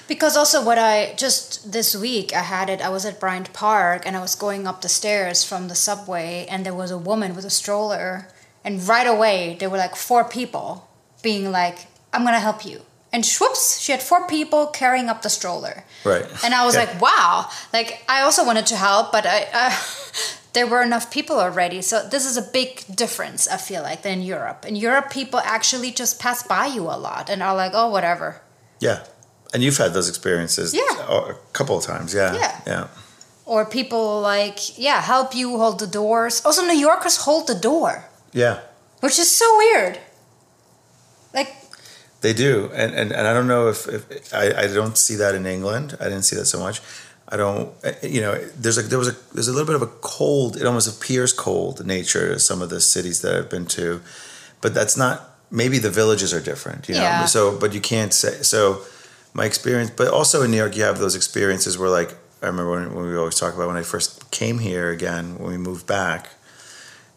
[0.08, 4.02] Because also what I just this week I had it I was at Bryant Park
[4.06, 7.34] and I was going up the stairs from the subway and there was a woman
[7.36, 8.28] with a stroller
[8.64, 10.88] and right away there were like four people
[11.22, 11.78] being like
[12.12, 12.80] I'm going to help you.
[13.12, 15.84] And whoops, she had four people carrying up the stroller.
[16.04, 16.26] right.
[16.44, 16.84] And I was Yeah.
[16.84, 17.48] like, wow.
[17.72, 19.72] Like I also wanted to help, but I, uh,
[20.52, 21.82] there were enough people already.
[21.82, 24.64] So this is a big difference, I feel like, than in Europe.
[24.66, 28.40] In Europe, people actually just pass by you a lot and are like, oh, whatever.
[28.80, 28.98] yeah,
[29.54, 31.06] and you've had those experiences, Yeah.
[31.08, 32.54] a a couple of times, yeah, Yeah.
[32.66, 32.87] yeah,
[33.44, 36.42] Or people like, yeah, help you hold the doors.
[36.44, 38.56] Also, New Yorkers hold the door, yeah.
[39.00, 39.98] which is so weird.
[41.34, 41.50] Like,
[42.20, 45.34] They do, and and, and I don't know if, if I, I don't see that
[45.34, 45.96] in England.
[46.00, 46.80] I didn't see that so much.
[47.30, 49.74] I don't, eh, eh, you know, there's a there was a there's a little bit
[49.74, 50.56] of a cold.
[50.56, 54.00] It almost appears cold nature to some of the cities that I've been to,
[54.60, 55.24] but that's not.
[55.50, 57.00] Maybe the villages are different, you know.
[57.00, 57.24] Yeah.
[57.24, 58.82] So, but you can't say so.
[59.34, 62.70] My experience, but also in New York, you have those experiences where, like, I remember
[62.70, 65.86] when, when we always talk about when I first came here again when we moved
[65.86, 66.30] back,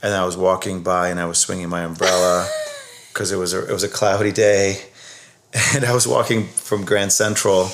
[0.04, 2.48] and I was walking by and I was swinging my umbrella
[3.14, 4.82] because it was a, it was a cloudy day,
[5.74, 7.70] and I was walking from Grand Central,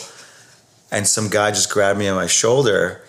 [0.92, 3.02] and some guy just grabbed me on my shoulder,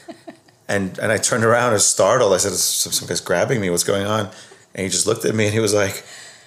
[0.68, 2.32] and and I turned around and was startled.
[2.32, 3.70] I said, "Some, some guy's grabbing me.
[3.70, 4.30] What's going on?"
[4.74, 6.04] And he just looked at me and he was like,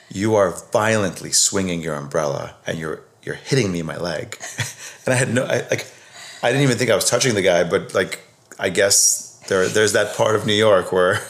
[0.10, 4.38] "You are violently swinging your umbrella, and you're you're hitting me in my leg."
[5.06, 5.88] and I had no I, like,
[6.44, 8.20] I didn't even think I was touching the guy, but like,
[8.60, 11.22] I guess there there's that part of New York where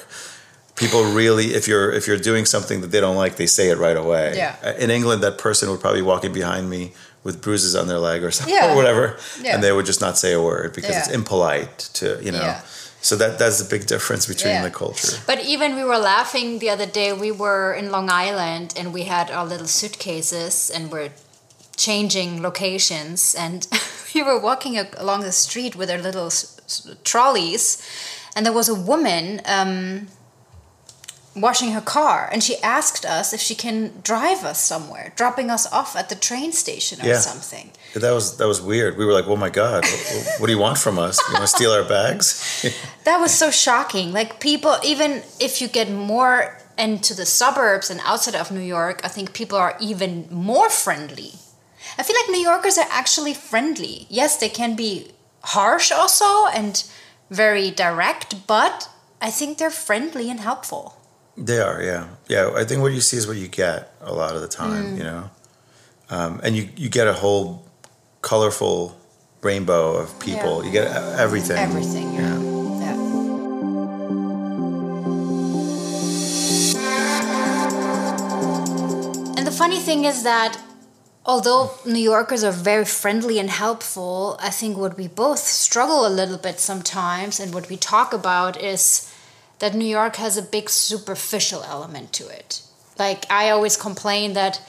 [0.76, 3.78] people really if you're if you're doing something that they don't like they say it
[3.78, 4.56] right away Yeah.
[4.64, 8.24] Uh, in england that person would probably walking behind me with bruises on their leg
[8.24, 8.72] or something Yeah.
[8.74, 9.54] or whatever Yeah.
[9.54, 12.62] and they would just not say a word because it's impolite to you know Yeah.
[13.02, 14.64] so that that's the big difference between Yeah.
[14.64, 17.14] the culture but even we were laughing the other day.
[17.14, 21.12] We were in Long Island and we had our little suitcases and we're
[21.78, 23.36] changing locations.
[23.36, 23.68] And
[24.16, 27.78] we were walking along the street with our little s- s- trolleys,
[28.36, 29.42] and there was a woman.
[29.46, 30.08] Um,
[31.36, 35.66] washing her car and she asked us if she can drive us somewhere dropping us
[35.72, 37.20] off at the train station or Yeah.
[37.20, 40.52] something that was that was weird we were like oh my god what, what do
[40.54, 42.66] you want from us you want to steal our bags
[43.06, 44.14] That was so shocking.
[44.14, 49.02] Like people, even if you get more into the suburbs and outside of New York,
[49.04, 51.32] I think people are even more friendly.
[51.98, 54.06] I feel like New Yorkers are actually friendly.
[54.10, 55.12] Yes, they can be
[55.46, 56.84] harsh also and
[57.32, 58.88] very direct, but
[59.20, 60.96] I think they're friendly and helpful.
[61.42, 62.52] They are, yeah, yeah.
[62.56, 65.04] I think what you see is what you get a lot of the time, you
[65.04, 65.32] know,
[66.12, 67.66] um, and you you get a whole
[68.22, 68.96] colorful
[69.42, 70.60] rainbow of people.
[70.60, 70.66] Yeah.
[70.66, 70.88] You get
[71.20, 71.58] everything.
[71.58, 72.38] Everything, yeah.
[72.80, 72.92] yeah.
[79.38, 80.60] And the funny thing is that
[81.26, 86.10] although New Yorkers are very friendly and helpful, I think what we both struggle a
[86.10, 89.11] little bit sometimes and what we talk about is
[89.62, 92.62] that New York has a big superficial element to it.
[93.00, 94.62] Like I always complain that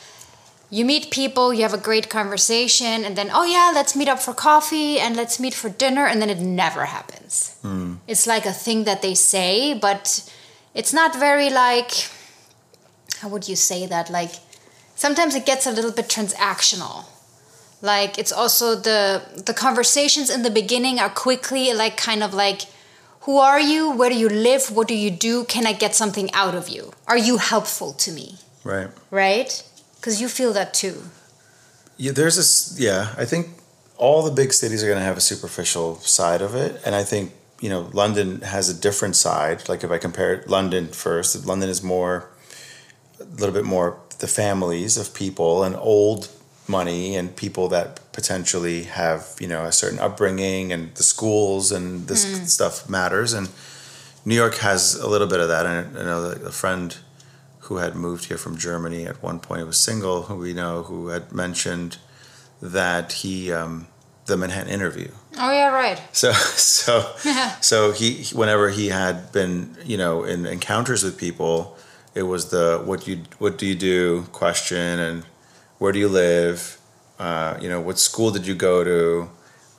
[0.71, 4.21] you meet people, you have a great conversation, and then, oh yeah, let's meet up
[4.21, 7.59] for coffee and let's meet for dinner, and then it never happens.
[7.61, 7.97] Hmm.
[8.09, 10.33] It's like a thing that they say, but
[10.73, 11.91] it's not very like,
[13.21, 14.09] how would you say that?
[14.09, 14.33] Like,
[14.95, 17.05] sometimes it gets a little bit transactional.
[17.83, 22.63] Like, it's also the the conversations in the beginning are quickly like kind of like,
[23.23, 23.91] who are you?
[23.91, 24.71] Where do you live?
[24.71, 25.45] What do you do?
[25.45, 26.93] Can I get something out of you?
[27.07, 28.39] Are you helpful to me?
[28.65, 28.89] Right.
[29.11, 29.63] Right?
[29.97, 31.03] Because you feel that too.
[31.97, 32.77] Yeah, there's this.
[32.79, 33.49] Yeah, I think
[33.97, 37.05] all the big cities are going to have a superficial side of it, and I
[37.05, 39.69] think you know London has a different side.
[39.69, 42.29] Like if I compare London first, London is more
[43.21, 46.29] a little bit more the families of people and old
[46.79, 52.09] money and people that potentially have you know a certain upbringing and the schools and
[52.09, 52.47] this mm.
[52.47, 53.33] stuff matters.
[53.33, 53.49] And
[54.25, 55.65] New York has a little bit of that.
[55.67, 56.21] And I know
[56.53, 56.97] a friend
[57.67, 61.09] who had moved here from Germany at one point was single who we know who
[61.09, 61.99] had mentioned
[62.61, 63.87] that he um,
[64.27, 65.11] the Manhattan interview.
[65.39, 66.01] Oh yeah right.
[66.13, 66.95] So so
[67.61, 71.77] so he whenever he had been you know in encounters with people
[72.15, 74.23] it was the what you what do you do?
[74.33, 74.99] question.
[74.99, 75.25] And
[75.83, 76.79] where do you live?
[77.19, 79.29] Uh, you know, what school did you go to?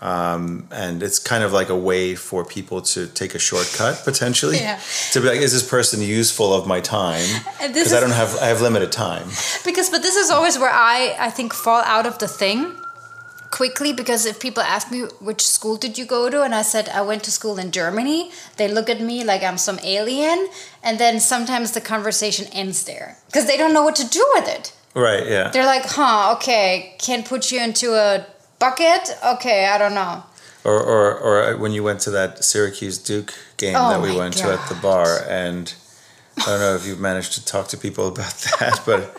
[0.01, 4.57] Um, and it's kind of like a way for people to take a shortcut potentially
[4.57, 4.81] yeah.
[5.13, 7.25] to be like, is this person useful of my time?
[7.61, 9.29] Because I don't have I have limited time.
[9.63, 12.75] Because, but this is always where I I think fall out of the thing
[13.49, 16.89] quickly because if people ask me which school did you go to and I said
[16.89, 20.49] I went to school in Germany, they look at me like I'm some alien,
[20.83, 24.49] and then sometimes the conversation ends there because they don't know what to do with
[24.49, 24.73] it.
[24.95, 25.49] Right, yeah.
[25.49, 28.25] They're like, huh, okay, can't put you into a
[28.59, 29.17] bucket?
[29.25, 30.23] Okay, I don't know.
[30.63, 34.35] Or, or, or when you went to that Syracuse Duke game oh that we went
[34.35, 34.55] God.
[34.55, 35.73] to at the bar, and
[36.37, 39.17] I don't know if you've managed to talk to people about that, but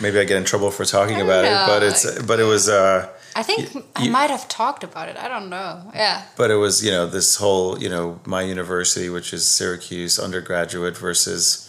[0.00, 1.64] maybe I get in trouble for talking about know.
[1.64, 1.66] it.
[1.66, 2.68] But it's, but it was.
[2.68, 5.16] Uh, I think you, I might have talked about it.
[5.16, 5.90] I don't know.
[5.92, 6.22] Yeah.
[6.36, 10.96] But it was, you know, this whole, you know, my university, which is Syracuse undergraduate
[10.96, 11.63] versus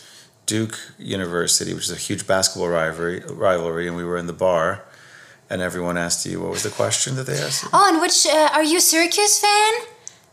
[0.46, 4.84] Duke University, which is a huge basketball rivalry, rivalry, and we were in the bar,
[5.50, 7.64] and everyone asked you what was the question that they asked.
[7.64, 7.70] You?
[7.74, 9.74] Oh, and which uh, are you a Syracuse fan?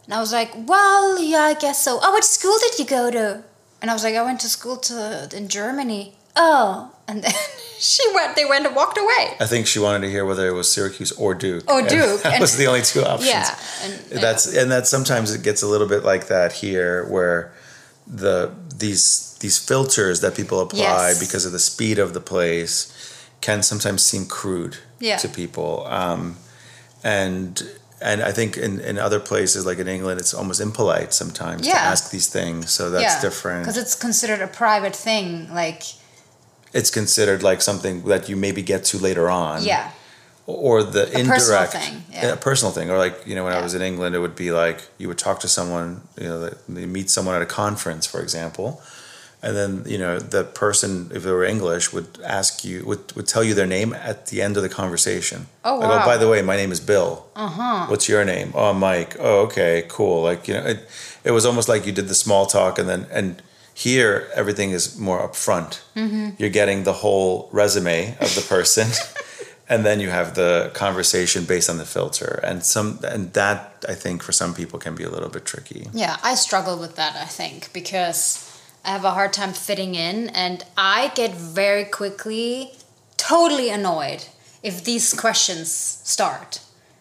[0.05, 1.99] And I was like, well, yeah, I guess so.
[2.03, 3.45] Oh, which school did you go to?
[3.81, 6.15] And I was like, I went to school to in Germany.
[6.37, 7.33] Oh, and then
[7.79, 8.37] she went.
[8.37, 9.37] They went and walked away.
[9.41, 11.65] I think she wanted to hear whether it was Syracuse or Duke.
[11.69, 11.93] Oh, Duke.
[11.93, 13.29] And that and, was the only two options.
[13.29, 17.53] Yeah, and, that's and that sometimes it gets a little bit like that here, where
[18.13, 21.21] the these these filters that people apply yes.
[21.21, 22.93] because of the speed of the place
[23.41, 25.17] can sometimes seem crude yeah.
[25.17, 25.87] to people.
[25.87, 26.37] Um,
[27.03, 27.63] and
[28.01, 31.75] and I think in, in other places like in England, it's almost impolite sometimes yeah.
[31.75, 32.71] to ask these things.
[32.71, 33.21] So that's yeah.
[33.21, 35.53] different because it's considered a private thing.
[35.53, 35.83] Like
[36.73, 39.63] it's considered like something that you maybe get to later on.
[39.63, 39.91] Yeah.
[40.55, 42.33] Or the a indirect personal thing, yeah.
[42.33, 44.51] a personal thing, or like you know when I was in England, it would be
[44.53, 48.21] like you would talk to someone, you know, you meet someone at a conference, for
[48.21, 48.83] example,
[49.43, 53.27] and then you know the person if they were english would ask you would, would
[53.27, 55.47] tell you their name at the end of the conversation.
[55.65, 55.89] Oh wow.
[55.89, 57.27] Like, oh by the way my name is bill.
[57.35, 57.87] Uh-huh.
[57.87, 58.53] What's your name?
[58.55, 59.17] Oh mike.
[59.19, 60.23] Oh okay cool.
[60.23, 60.89] Like you know it,
[61.25, 63.43] it was almost like you did the small talk and then and
[63.75, 65.81] here everything is more upfront.
[65.97, 66.31] Mm-hmm.
[66.39, 68.87] you're getting the whole resume of the person
[69.73, 73.95] and then you have the conversation based on the filter and some and that i
[74.03, 77.15] think for some people can be a little bit tricky yeah i struggle with that
[77.17, 78.53] i think because
[78.85, 82.73] I have a hard time fitting in, and I get very quickly
[83.17, 84.27] totally annoyed
[84.63, 86.61] if these questions start.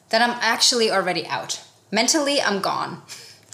[0.10, 1.63] Then I'm actually already out.
[1.91, 3.01] Mentally, I'm gone.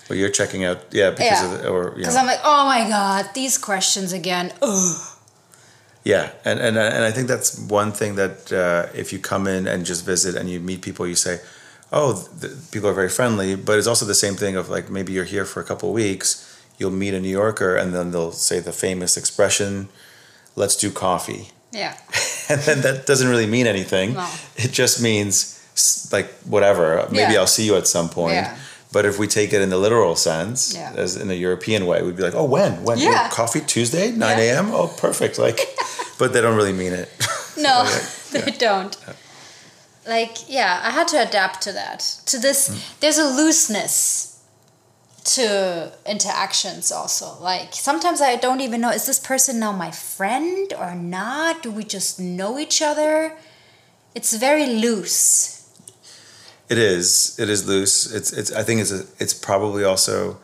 [0.10, 1.46] Well, you're checking out, yeah, because yeah.
[1.46, 4.52] of the, or because I'm like, oh my god, these questions again.
[4.62, 5.17] Ugh.
[6.08, 9.68] Yeah, and and and I think that's one thing that uh, if you come in
[9.68, 11.40] and just visit and you meet people, you say,
[11.92, 15.12] oh, the, people are very friendly, but it's also the same thing of like maybe
[15.14, 18.60] you're here for a couple weeks you'll meet a New Yorker and then they'll say
[18.60, 19.90] the famous expression,
[20.56, 21.50] let's do coffee.
[21.72, 21.98] Yeah.
[22.50, 24.14] and then that doesn't really mean anything.
[24.14, 24.30] No.
[24.56, 25.54] It just means
[26.12, 27.08] like whatever.
[27.12, 27.40] Maybe yeah.
[27.40, 28.36] I'll see you at some point.
[28.36, 28.58] Yeah.
[28.94, 30.94] But if we take it in the literal sense, yeah.
[30.96, 32.84] as in a European way, we'd be like, oh, when?
[32.86, 32.98] When?
[32.98, 33.30] Yeah.
[33.30, 34.72] coffee Tuesday, 9 a.m.?
[34.72, 35.38] Oh, perfect.
[35.38, 35.60] Like,
[36.18, 37.10] but they don't really mean it.
[37.60, 37.86] No,
[38.32, 38.96] they don't.
[40.06, 42.02] Like, yeah, I had to adapt to that.
[42.28, 43.00] To this, mm.
[43.00, 44.28] there's a looseness
[45.36, 47.38] to interactions also.
[47.42, 51.62] Like sometimes i don't even know is this person now my friend or not?
[51.62, 53.34] Do we just know each other?
[54.16, 55.70] It's very loose.
[56.70, 57.38] It is.
[57.40, 58.14] It is loose.
[58.14, 60.38] It's it's i think it's a, it's probably also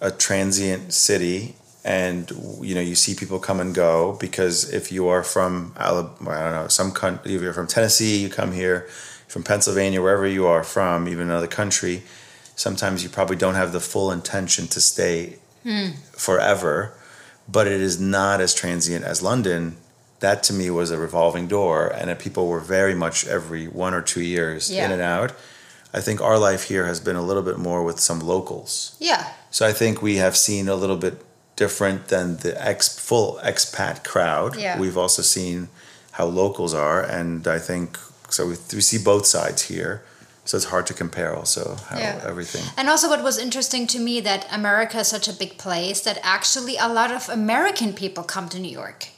[0.00, 1.56] a transient city
[1.86, 2.30] and
[2.60, 6.42] you know you see people come and go because if you are from Alabama, I
[6.42, 8.88] don't know some country if you're from Tennessee you come here
[9.28, 12.02] from Pennsylvania wherever you are from even another country
[12.56, 15.90] sometimes you probably don't have the full intention to stay hmm.
[16.12, 16.94] forever,
[17.46, 19.76] but it is not as transient as London.
[20.20, 24.00] That to me was a revolving door, and people were very much every one or
[24.00, 24.86] two years yeah.
[24.86, 25.34] in and out.
[25.92, 28.96] I think our life here has been a little bit more with some locals.
[28.98, 29.30] Yeah.
[29.50, 31.22] So I think we have seen a little bit
[31.56, 34.56] different than the ex full expat crowd.
[34.56, 34.78] Yeah.
[34.78, 35.68] We've also seen
[36.12, 37.98] how locals are, and I think
[38.28, 38.46] so.
[38.46, 40.02] We, we see both sides here,
[40.44, 41.34] so it's hard to compare.
[41.34, 42.20] Also, how Yeah.
[42.24, 42.64] everything.
[42.76, 46.18] And also, what was interesting to me that America is such a big place that
[46.22, 49.08] actually a lot of American people come to New York,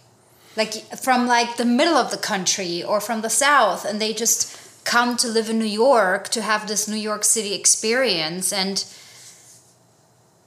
[0.56, 4.56] like from like the middle of the country or from the south, and they just
[4.84, 8.52] come to live in New York to have this New York City experience.
[8.52, 8.84] And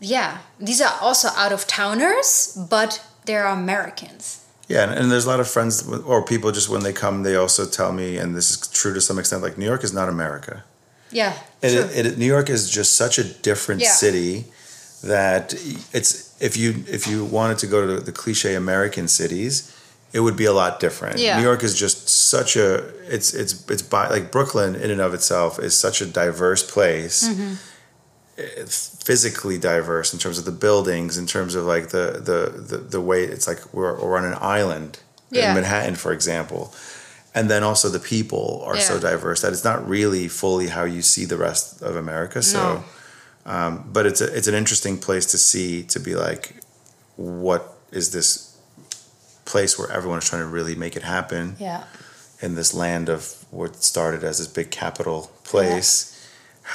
[0.02, 4.40] yeah, these are also out of towners, but they're Americans.
[4.68, 7.36] Yeah, and, and there's a lot of friends or people just when they come, they
[7.36, 9.42] also tell me, and this is true to some extent.
[9.44, 10.64] Like New York is not America.
[11.12, 11.90] Yeah, It, true.
[12.12, 13.92] it, New York is just such a different Yeah.
[13.92, 14.46] city
[15.04, 15.54] that
[15.94, 19.76] it's if you if you wanted to go to the cliche American cities,
[20.14, 21.20] it would be a lot different.
[21.20, 21.38] Yeah.
[21.38, 22.76] New York is just such a
[23.16, 27.28] it's it's it's by like Brooklyn in and of itself is such a diverse place.
[27.28, 27.54] Mm-hmm.
[29.04, 33.02] Physically diverse in terms of the buildings, in terms of like the the the, the
[33.02, 35.00] way it's like we're, we're on an island
[35.32, 35.50] Yeah.
[35.50, 36.74] in Manhattan, for example.
[37.34, 41.02] And then also the people are so diverse that it's not really fully how you
[41.02, 42.42] see the rest of America.
[42.42, 42.60] So,
[43.46, 43.52] No.
[43.52, 46.58] um, but it's a, it's an interesting place to see to be like,
[47.16, 48.58] what is this
[49.46, 51.84] place where everyone is trying to really make it happen yeah.
[52.42, 56.11] in this land of what started as this big capital place?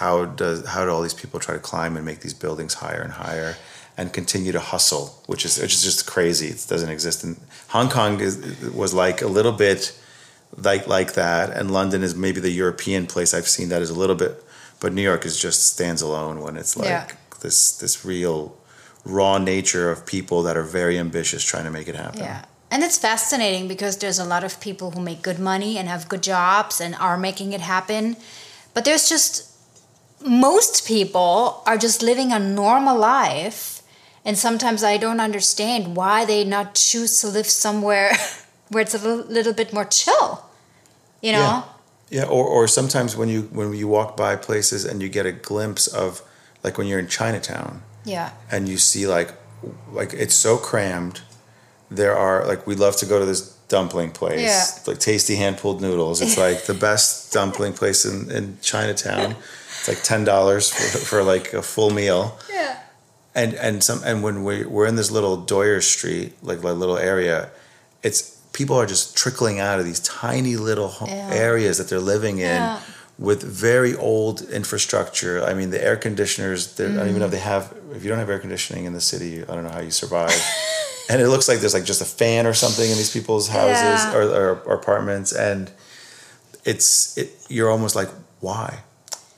[0.01, 3.03] How does how do all these people try to climb and make these buildings higher
[3.09, 3.53] and higher?
[3.99, 6.49] And continue to hustle, which is which is just crazy.
[6.49, 7.33] It doesn't exist in
[7.69, 8.21] Hong Kong.
[8.21, 8.35] Is,
[8.83, 9.81] was like a little bit
[10.69, 13.99] like like that and london is maybe the european place i've seen that is a
[14.03, 14.33] little bit
[14.81, 17.07] but new york is just stands alone when it's like Yeah.
[17.43, 18.39] this this real
[19.05, 22.45] raw nature of people that are very ambitious trying to make it happen Yeah.
[22.71, 26.03] And it's fascinating because there's a lot of people who make good money and have
[26.09, 28.17] good jobs and are making it happen.
[28.75, 29.35] But there's just
[30.25, 33.83] most people are just living a normal life.
[34.25, 38.13] And sometimes I don't understand why they not choose to live somewhere
[38.71, 40.45] where it's a little, little bit more chill.
[41.23, 41.39] You know?
[42.11, 42.23] Yeah.
[42.23, 45.33] yeah or, or sometimes when you when you walk by places and you get a
[45.33, 46.23] glimpse of
[46.63, 48.31] like when you're in chinatown Yeah.
[48.51, 49.33] and you see like
[49.93, 51.23] like it's so crammed
[51.91, 54.67] there are like we love to go to this dumpling place Yeah.
[54.87, 59.35] like tasty hand pulled noodles it's like the best dumpling place in, in chinatown
[59.79, 62.79] it's like $10 for, for like a full meal Yeah.
[63.35, 66.99] and and some and when we, we're in this little Doyers street like a little
[66.99, 67.51] area
[68.03, 68.19] it's
[68.53, 71.31] people are just trickling out of these tiny little Yeah.
[71.33, 72.81] areas that they're living in Yeah.
[73.19, 77.33] with very old infrastructure i mean the air conditioners they're- i don't even know if
[77.33, 79.81] they have if you don't have air conditioning in the city i don't know how
[79.81, 80.37] you survive
[81.11, 84.01] and it looks like there's like just a fan or something in these people's houses
[84.05, 84.17] Yeah.
[84.17, 85.71] or, or, or apartments and
[86.65, 88.09] it's it you're almost like
[88.41, 88.81] why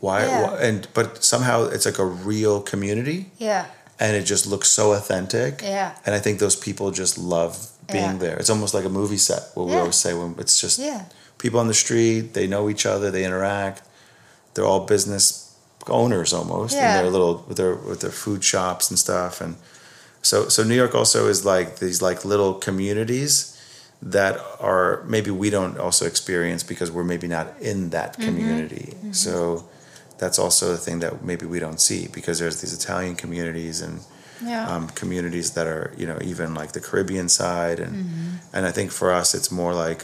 [0.01, 0.43] why, Yeah.
[0.51, 3.67] why and but somehow it's like a real community Yeah.
[3.99, 5.63] and it just looks so authentic.
[5.63, 5.93] Yeah.
[6.07, 7.53] And I think those people just love
[7.91, 8.19] being Yeah.
[8.25, 8.37] there.
[8.37, 9.43] It's almost like a movie set.
[9.55, 11.03] What we always say when it's just Yeah.
[11.39, 12.35] people on the street.
[12.35, 13.11] They know each other.
[13.11, 13.83] They interact.
[14.55, 15.45] They're all business
[15.89, 16.97] owners almost Yeah.
[16.97, 19.41] in their little with their with their food shops and stuff.
[19.41, 19.57] And
[20.23, 23.55] so so New York also is like these like little communities
[24.03, 28.25] that are maybe we don't also experience because we're maybe not in that Mm-hmm.
[28.27, 28.87] community.
[29.13, 29.65] So
[30.19, 34.01] that's also a thing that maybe we don't see because there's these Italian communities and
[34.41, 34.69] Yeah.
[34.73, 38.57] um, communities that are you know even like the Caribbean side and Mm-hmm.
[38.57, 40.01] and I think for us it's more like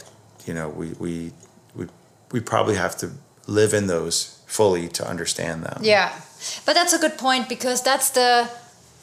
[0.47, 1.31] you know we we
[1.77, 1.85] we
[2.33, 3.07] we probably have to
[3.47, 4.15] live in those
[4.47, 5.79] fully to understand them.
[5.83, 6.09] Yeah.
[6.65, 8.49] But that's a good point because that's the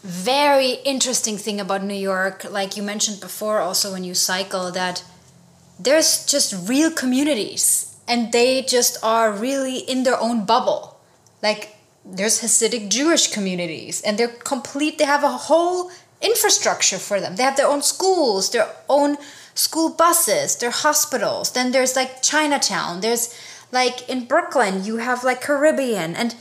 [0.03, 2.45] very interesting thing about New York.
[2.51, 5.05] Like you mentioned before, also when you cycle, that
[5.79, 10.92] there's just real communities and they just are really in their own bubble.
[11.43, 15.91] Like there's Hasidic Jewish communities and they're complete, they have a whole
[16.21, 17.37] infrastructure for them.
[17.37, 19.17] They have their own schools, their own
[19.55, 21.53] school buses, their hospitals.
[21.53, 23.01] Then there's like Chinatown.
[23.01, 23.35] There's
[23.73, 26.35] like in Brooklyn, you have like Caribbean and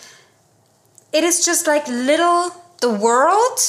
[1.12, 3.60] it is just like little the world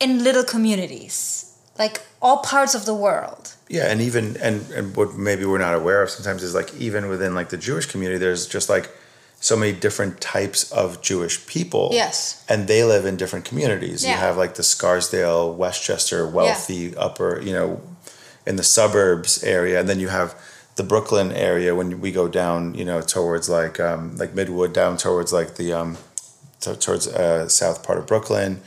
[0.00, 5.14] in little communities like all parts of the world Yeah, and even and and what
[5.14, 8.46] maybe we're not aware of sometimes is like even within like the Jewish community, there's
[8.46, 8.90] just like
[9.40, 11.90] so many different types of Jewish people.
[11.92, 12.44] Yes.
[12.48, 14.02] and they live in different communities.
[14.04, 17.80] You have like the Scarsdale, Westchester, wealthy upper, you know,
[18.46, 20.34] in the suburbs area, and then you have
[20.76, 24.96] the Brooklyn area when we go down, you know, towards like um, like Midwood, down
[24.96, 25.96] towards like the um,
[26.60, 28.60] to, towards uh, south part of Brooklyn,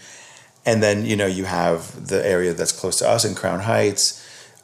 [0.65, 4.20] and then you know you have the area that's close to us in Crown Heights.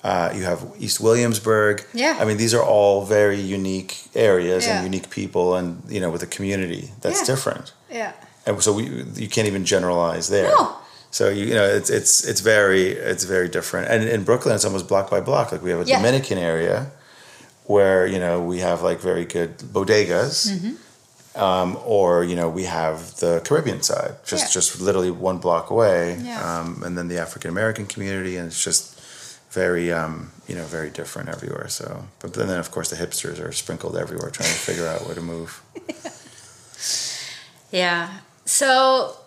[0.09, 1.75] Uh, you have East Williamsburg.
[1.93, 2.15] Yeah.
[2.21, 4.71] I mean, these are all very unique areas Yeah.
[4.75, 7.31] and unique people, and you know, with a community that's Yeah.
[7.35, 7.65] different.
[7.89, 8.11] Yeah.
[8.45, 8.83] And so we,
[9.23, 10.49] you can't even generalize there.
[10.57, 10.63] No.
[11.11, 13.85] So you, you know, it's it's it's very it's very different.
[13.91, 15.51] And in Brooklyn, it's almost block by block.
[15.51, 15.97] Like we have a Yeah.
[15.99, 16.77] Dominican area
[17.65, 20.35] where you know we have like very good bodegas.
[20.51, 20.73] Mm-hmm.
[21.47, 26.17] Um, or you know we have the Caribbean side, just just literally one block away,
[26.23, 26.41] Yeah.
[26.49, 28.96] um, and then the African American community, and it's just
[29.51, 31.67] very um, you know very different everywhere.
[31.67, 35.15] So, but then of course the hipsters are sprinkled everywhere, trying to figure out where
[35.15, 35.61] to move.
[37.71, 38.19] Yeah.
[38.45, 39.17] So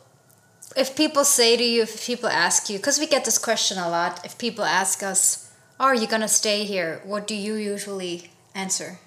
[0.77, 3.89] if people say to you, if people ask you, because we get this question a
[3.89, 7.01] lot, if people ask us, oh, are you going to stay here?
[7.05, 8.99] What do you usually answer?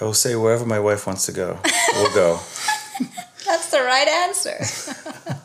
[0.00, 1.58] I will say wherever my wife wants to go,
[1.94, 2.40] we'll go.
[3.46, 4.58] That's the right answer.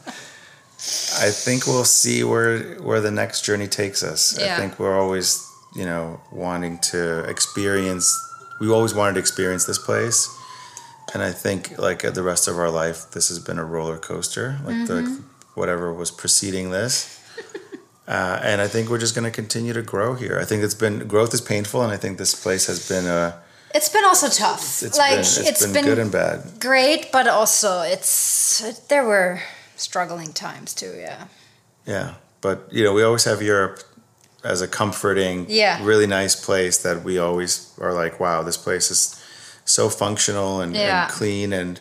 [1.20, 4.38] I think we'll see where where the next journey takes us.
[4.40, 4.56] Yeah.
[4.56, 8.06] I think we're always, you know, wanting to experience.
[8.62, 10.30] We always wanted to experience this place,
[11.14, 14.60] and I think like the rest of our life, this has been a roller coaster.
[14.64, 14.86] Like Mm-hmm.
[14.86, 15.22] the
[15.56, 17.20] whatever was preceding this,
[18.08, 20.40] uh, and I think we're just going to continue to grow here.
[20.40, 23.42] I think it's been growth is painful, and I think this place has been a.
[23.76, 24.82] It's been also tough.
[24.84, 26.60] It's like been it's been, good and bad.
[26.60, 29.42] great, but also it's there were
[29.78, 30.94] struggling times too.
[30.98, 31.26] Yeah.
[31.86, 33.80] Yeah, but you know, we always have Europe
[34.44, 35.80] as a comforting, Yeah.
[35.84, 39.16] really nice place that we always are like, wow, this place is
[39.66, 41.04] so functional and, Yeah.
[41.06, 41.80] and clean and.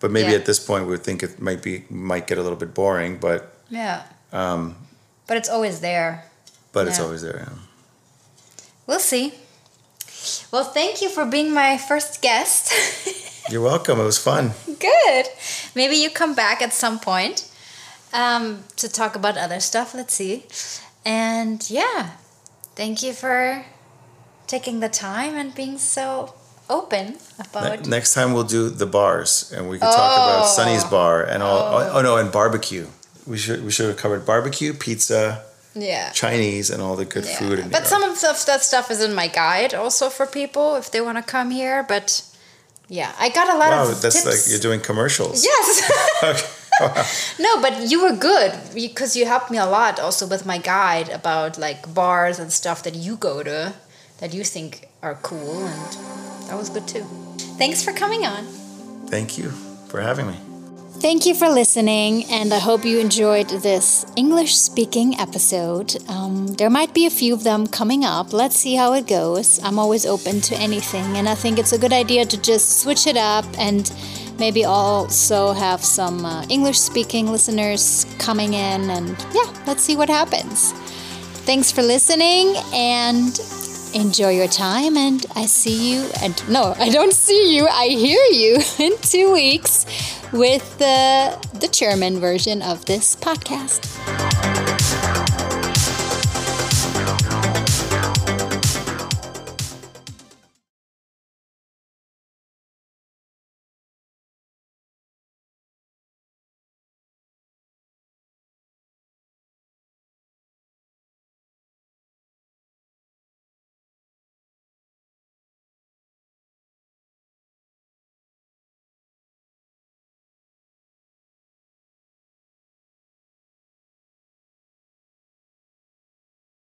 [0.00, 0.38] But maybe Yeah.
[0.38, 3.18] at this point we would think it might be might get a little bit boring,
[3.18, 4.02] but Yeah.
[4.32, 4.76] um,
[5.26, 6.22] But it's always there.
[6.72, 7.38] but it's always there.
[7.46, 7.58] Yeah.
[8.86, 9.34] We'll see.
[10.52, 12.72] Well, thank you for being my first guest.
[13.50, 13.98] You're welcome.
[13.98, 14.52] It was fun.
[14.78, 15.26] Good.
[15.74, 17.50] Maybe you come back at some point
[18.12, 19.94] um, to talk about other stuff.
[19.94, 20.44] Let's see.
[21.04, 22.10] And yeah,
[22.76, 23.64] thank you for
[24.46, 26.34] taking the time and being so
[26.68, 27.18] open Ne-
[27.50, 27.86] about.
[27.86, 30.46] next time we'll do the bars and we can talk about Oh.
[30.46, 31.58] Sunny's bar and all.
[31.78, 31.90] Oh.
[31.94, 32.86] oh no, and barbecue.
[33.26, 35.42] We should we should have covered barbecue, pizza,
[35.74, 36.10] Yeah.
[36.12, 37.38] Chinese, and all the good Yeah.
[37.38, 37.70] food.
[37.70, 41.16] But some of that stuff is in my guide also for people if they want
[41.16, 41.82] to come here.
[41.82, 42.22] But
[42.88, 44.26] yeah, I got a lot wow, of that's tips.
[44.26, 45.44] like you're doing commercials.
[45.44, 45.90] yes.
[46.22, 46.46] Okay.
[46.80, 47.04] Wow.
[47.40, 51.08] No, but you were good because you helped me a lot also with my guide
[51.08, 53.74] about like bars and stuff that you go to
[54.18, 55.92] that you think are cool and
[56.48, 57.02] that was good too.
[57.58, 58.44] Thanks for coming on.
[59.08, 59.50] Thank you
[59.88, 60.36] for having me.
[61.00, 65.96] Thank you for listening, and I hope you enjoyed this English speaking episode.
[66.08, 68.32] Um, there might be a few of them coming up.
[68.32, 69.62] Let's see how it goes.
[69.62, 73.06] I'm always open to anything, and I think it's a good idea to just switch
[73.06, 73.92] it up and
[74.40, 80.08] maybe also have some uh, English speaking listeners coming in, and yeah, let's see what
[80.08, 80.72] happens.
[81.46, 83.38] Thanks for listening, and
[83.94, 88.22] enjoy your time and i see you and no i don't see you i hear
[88.30, 89.86] you in two weeks
[90.32, 94.27] with uh, the the german version of this podcast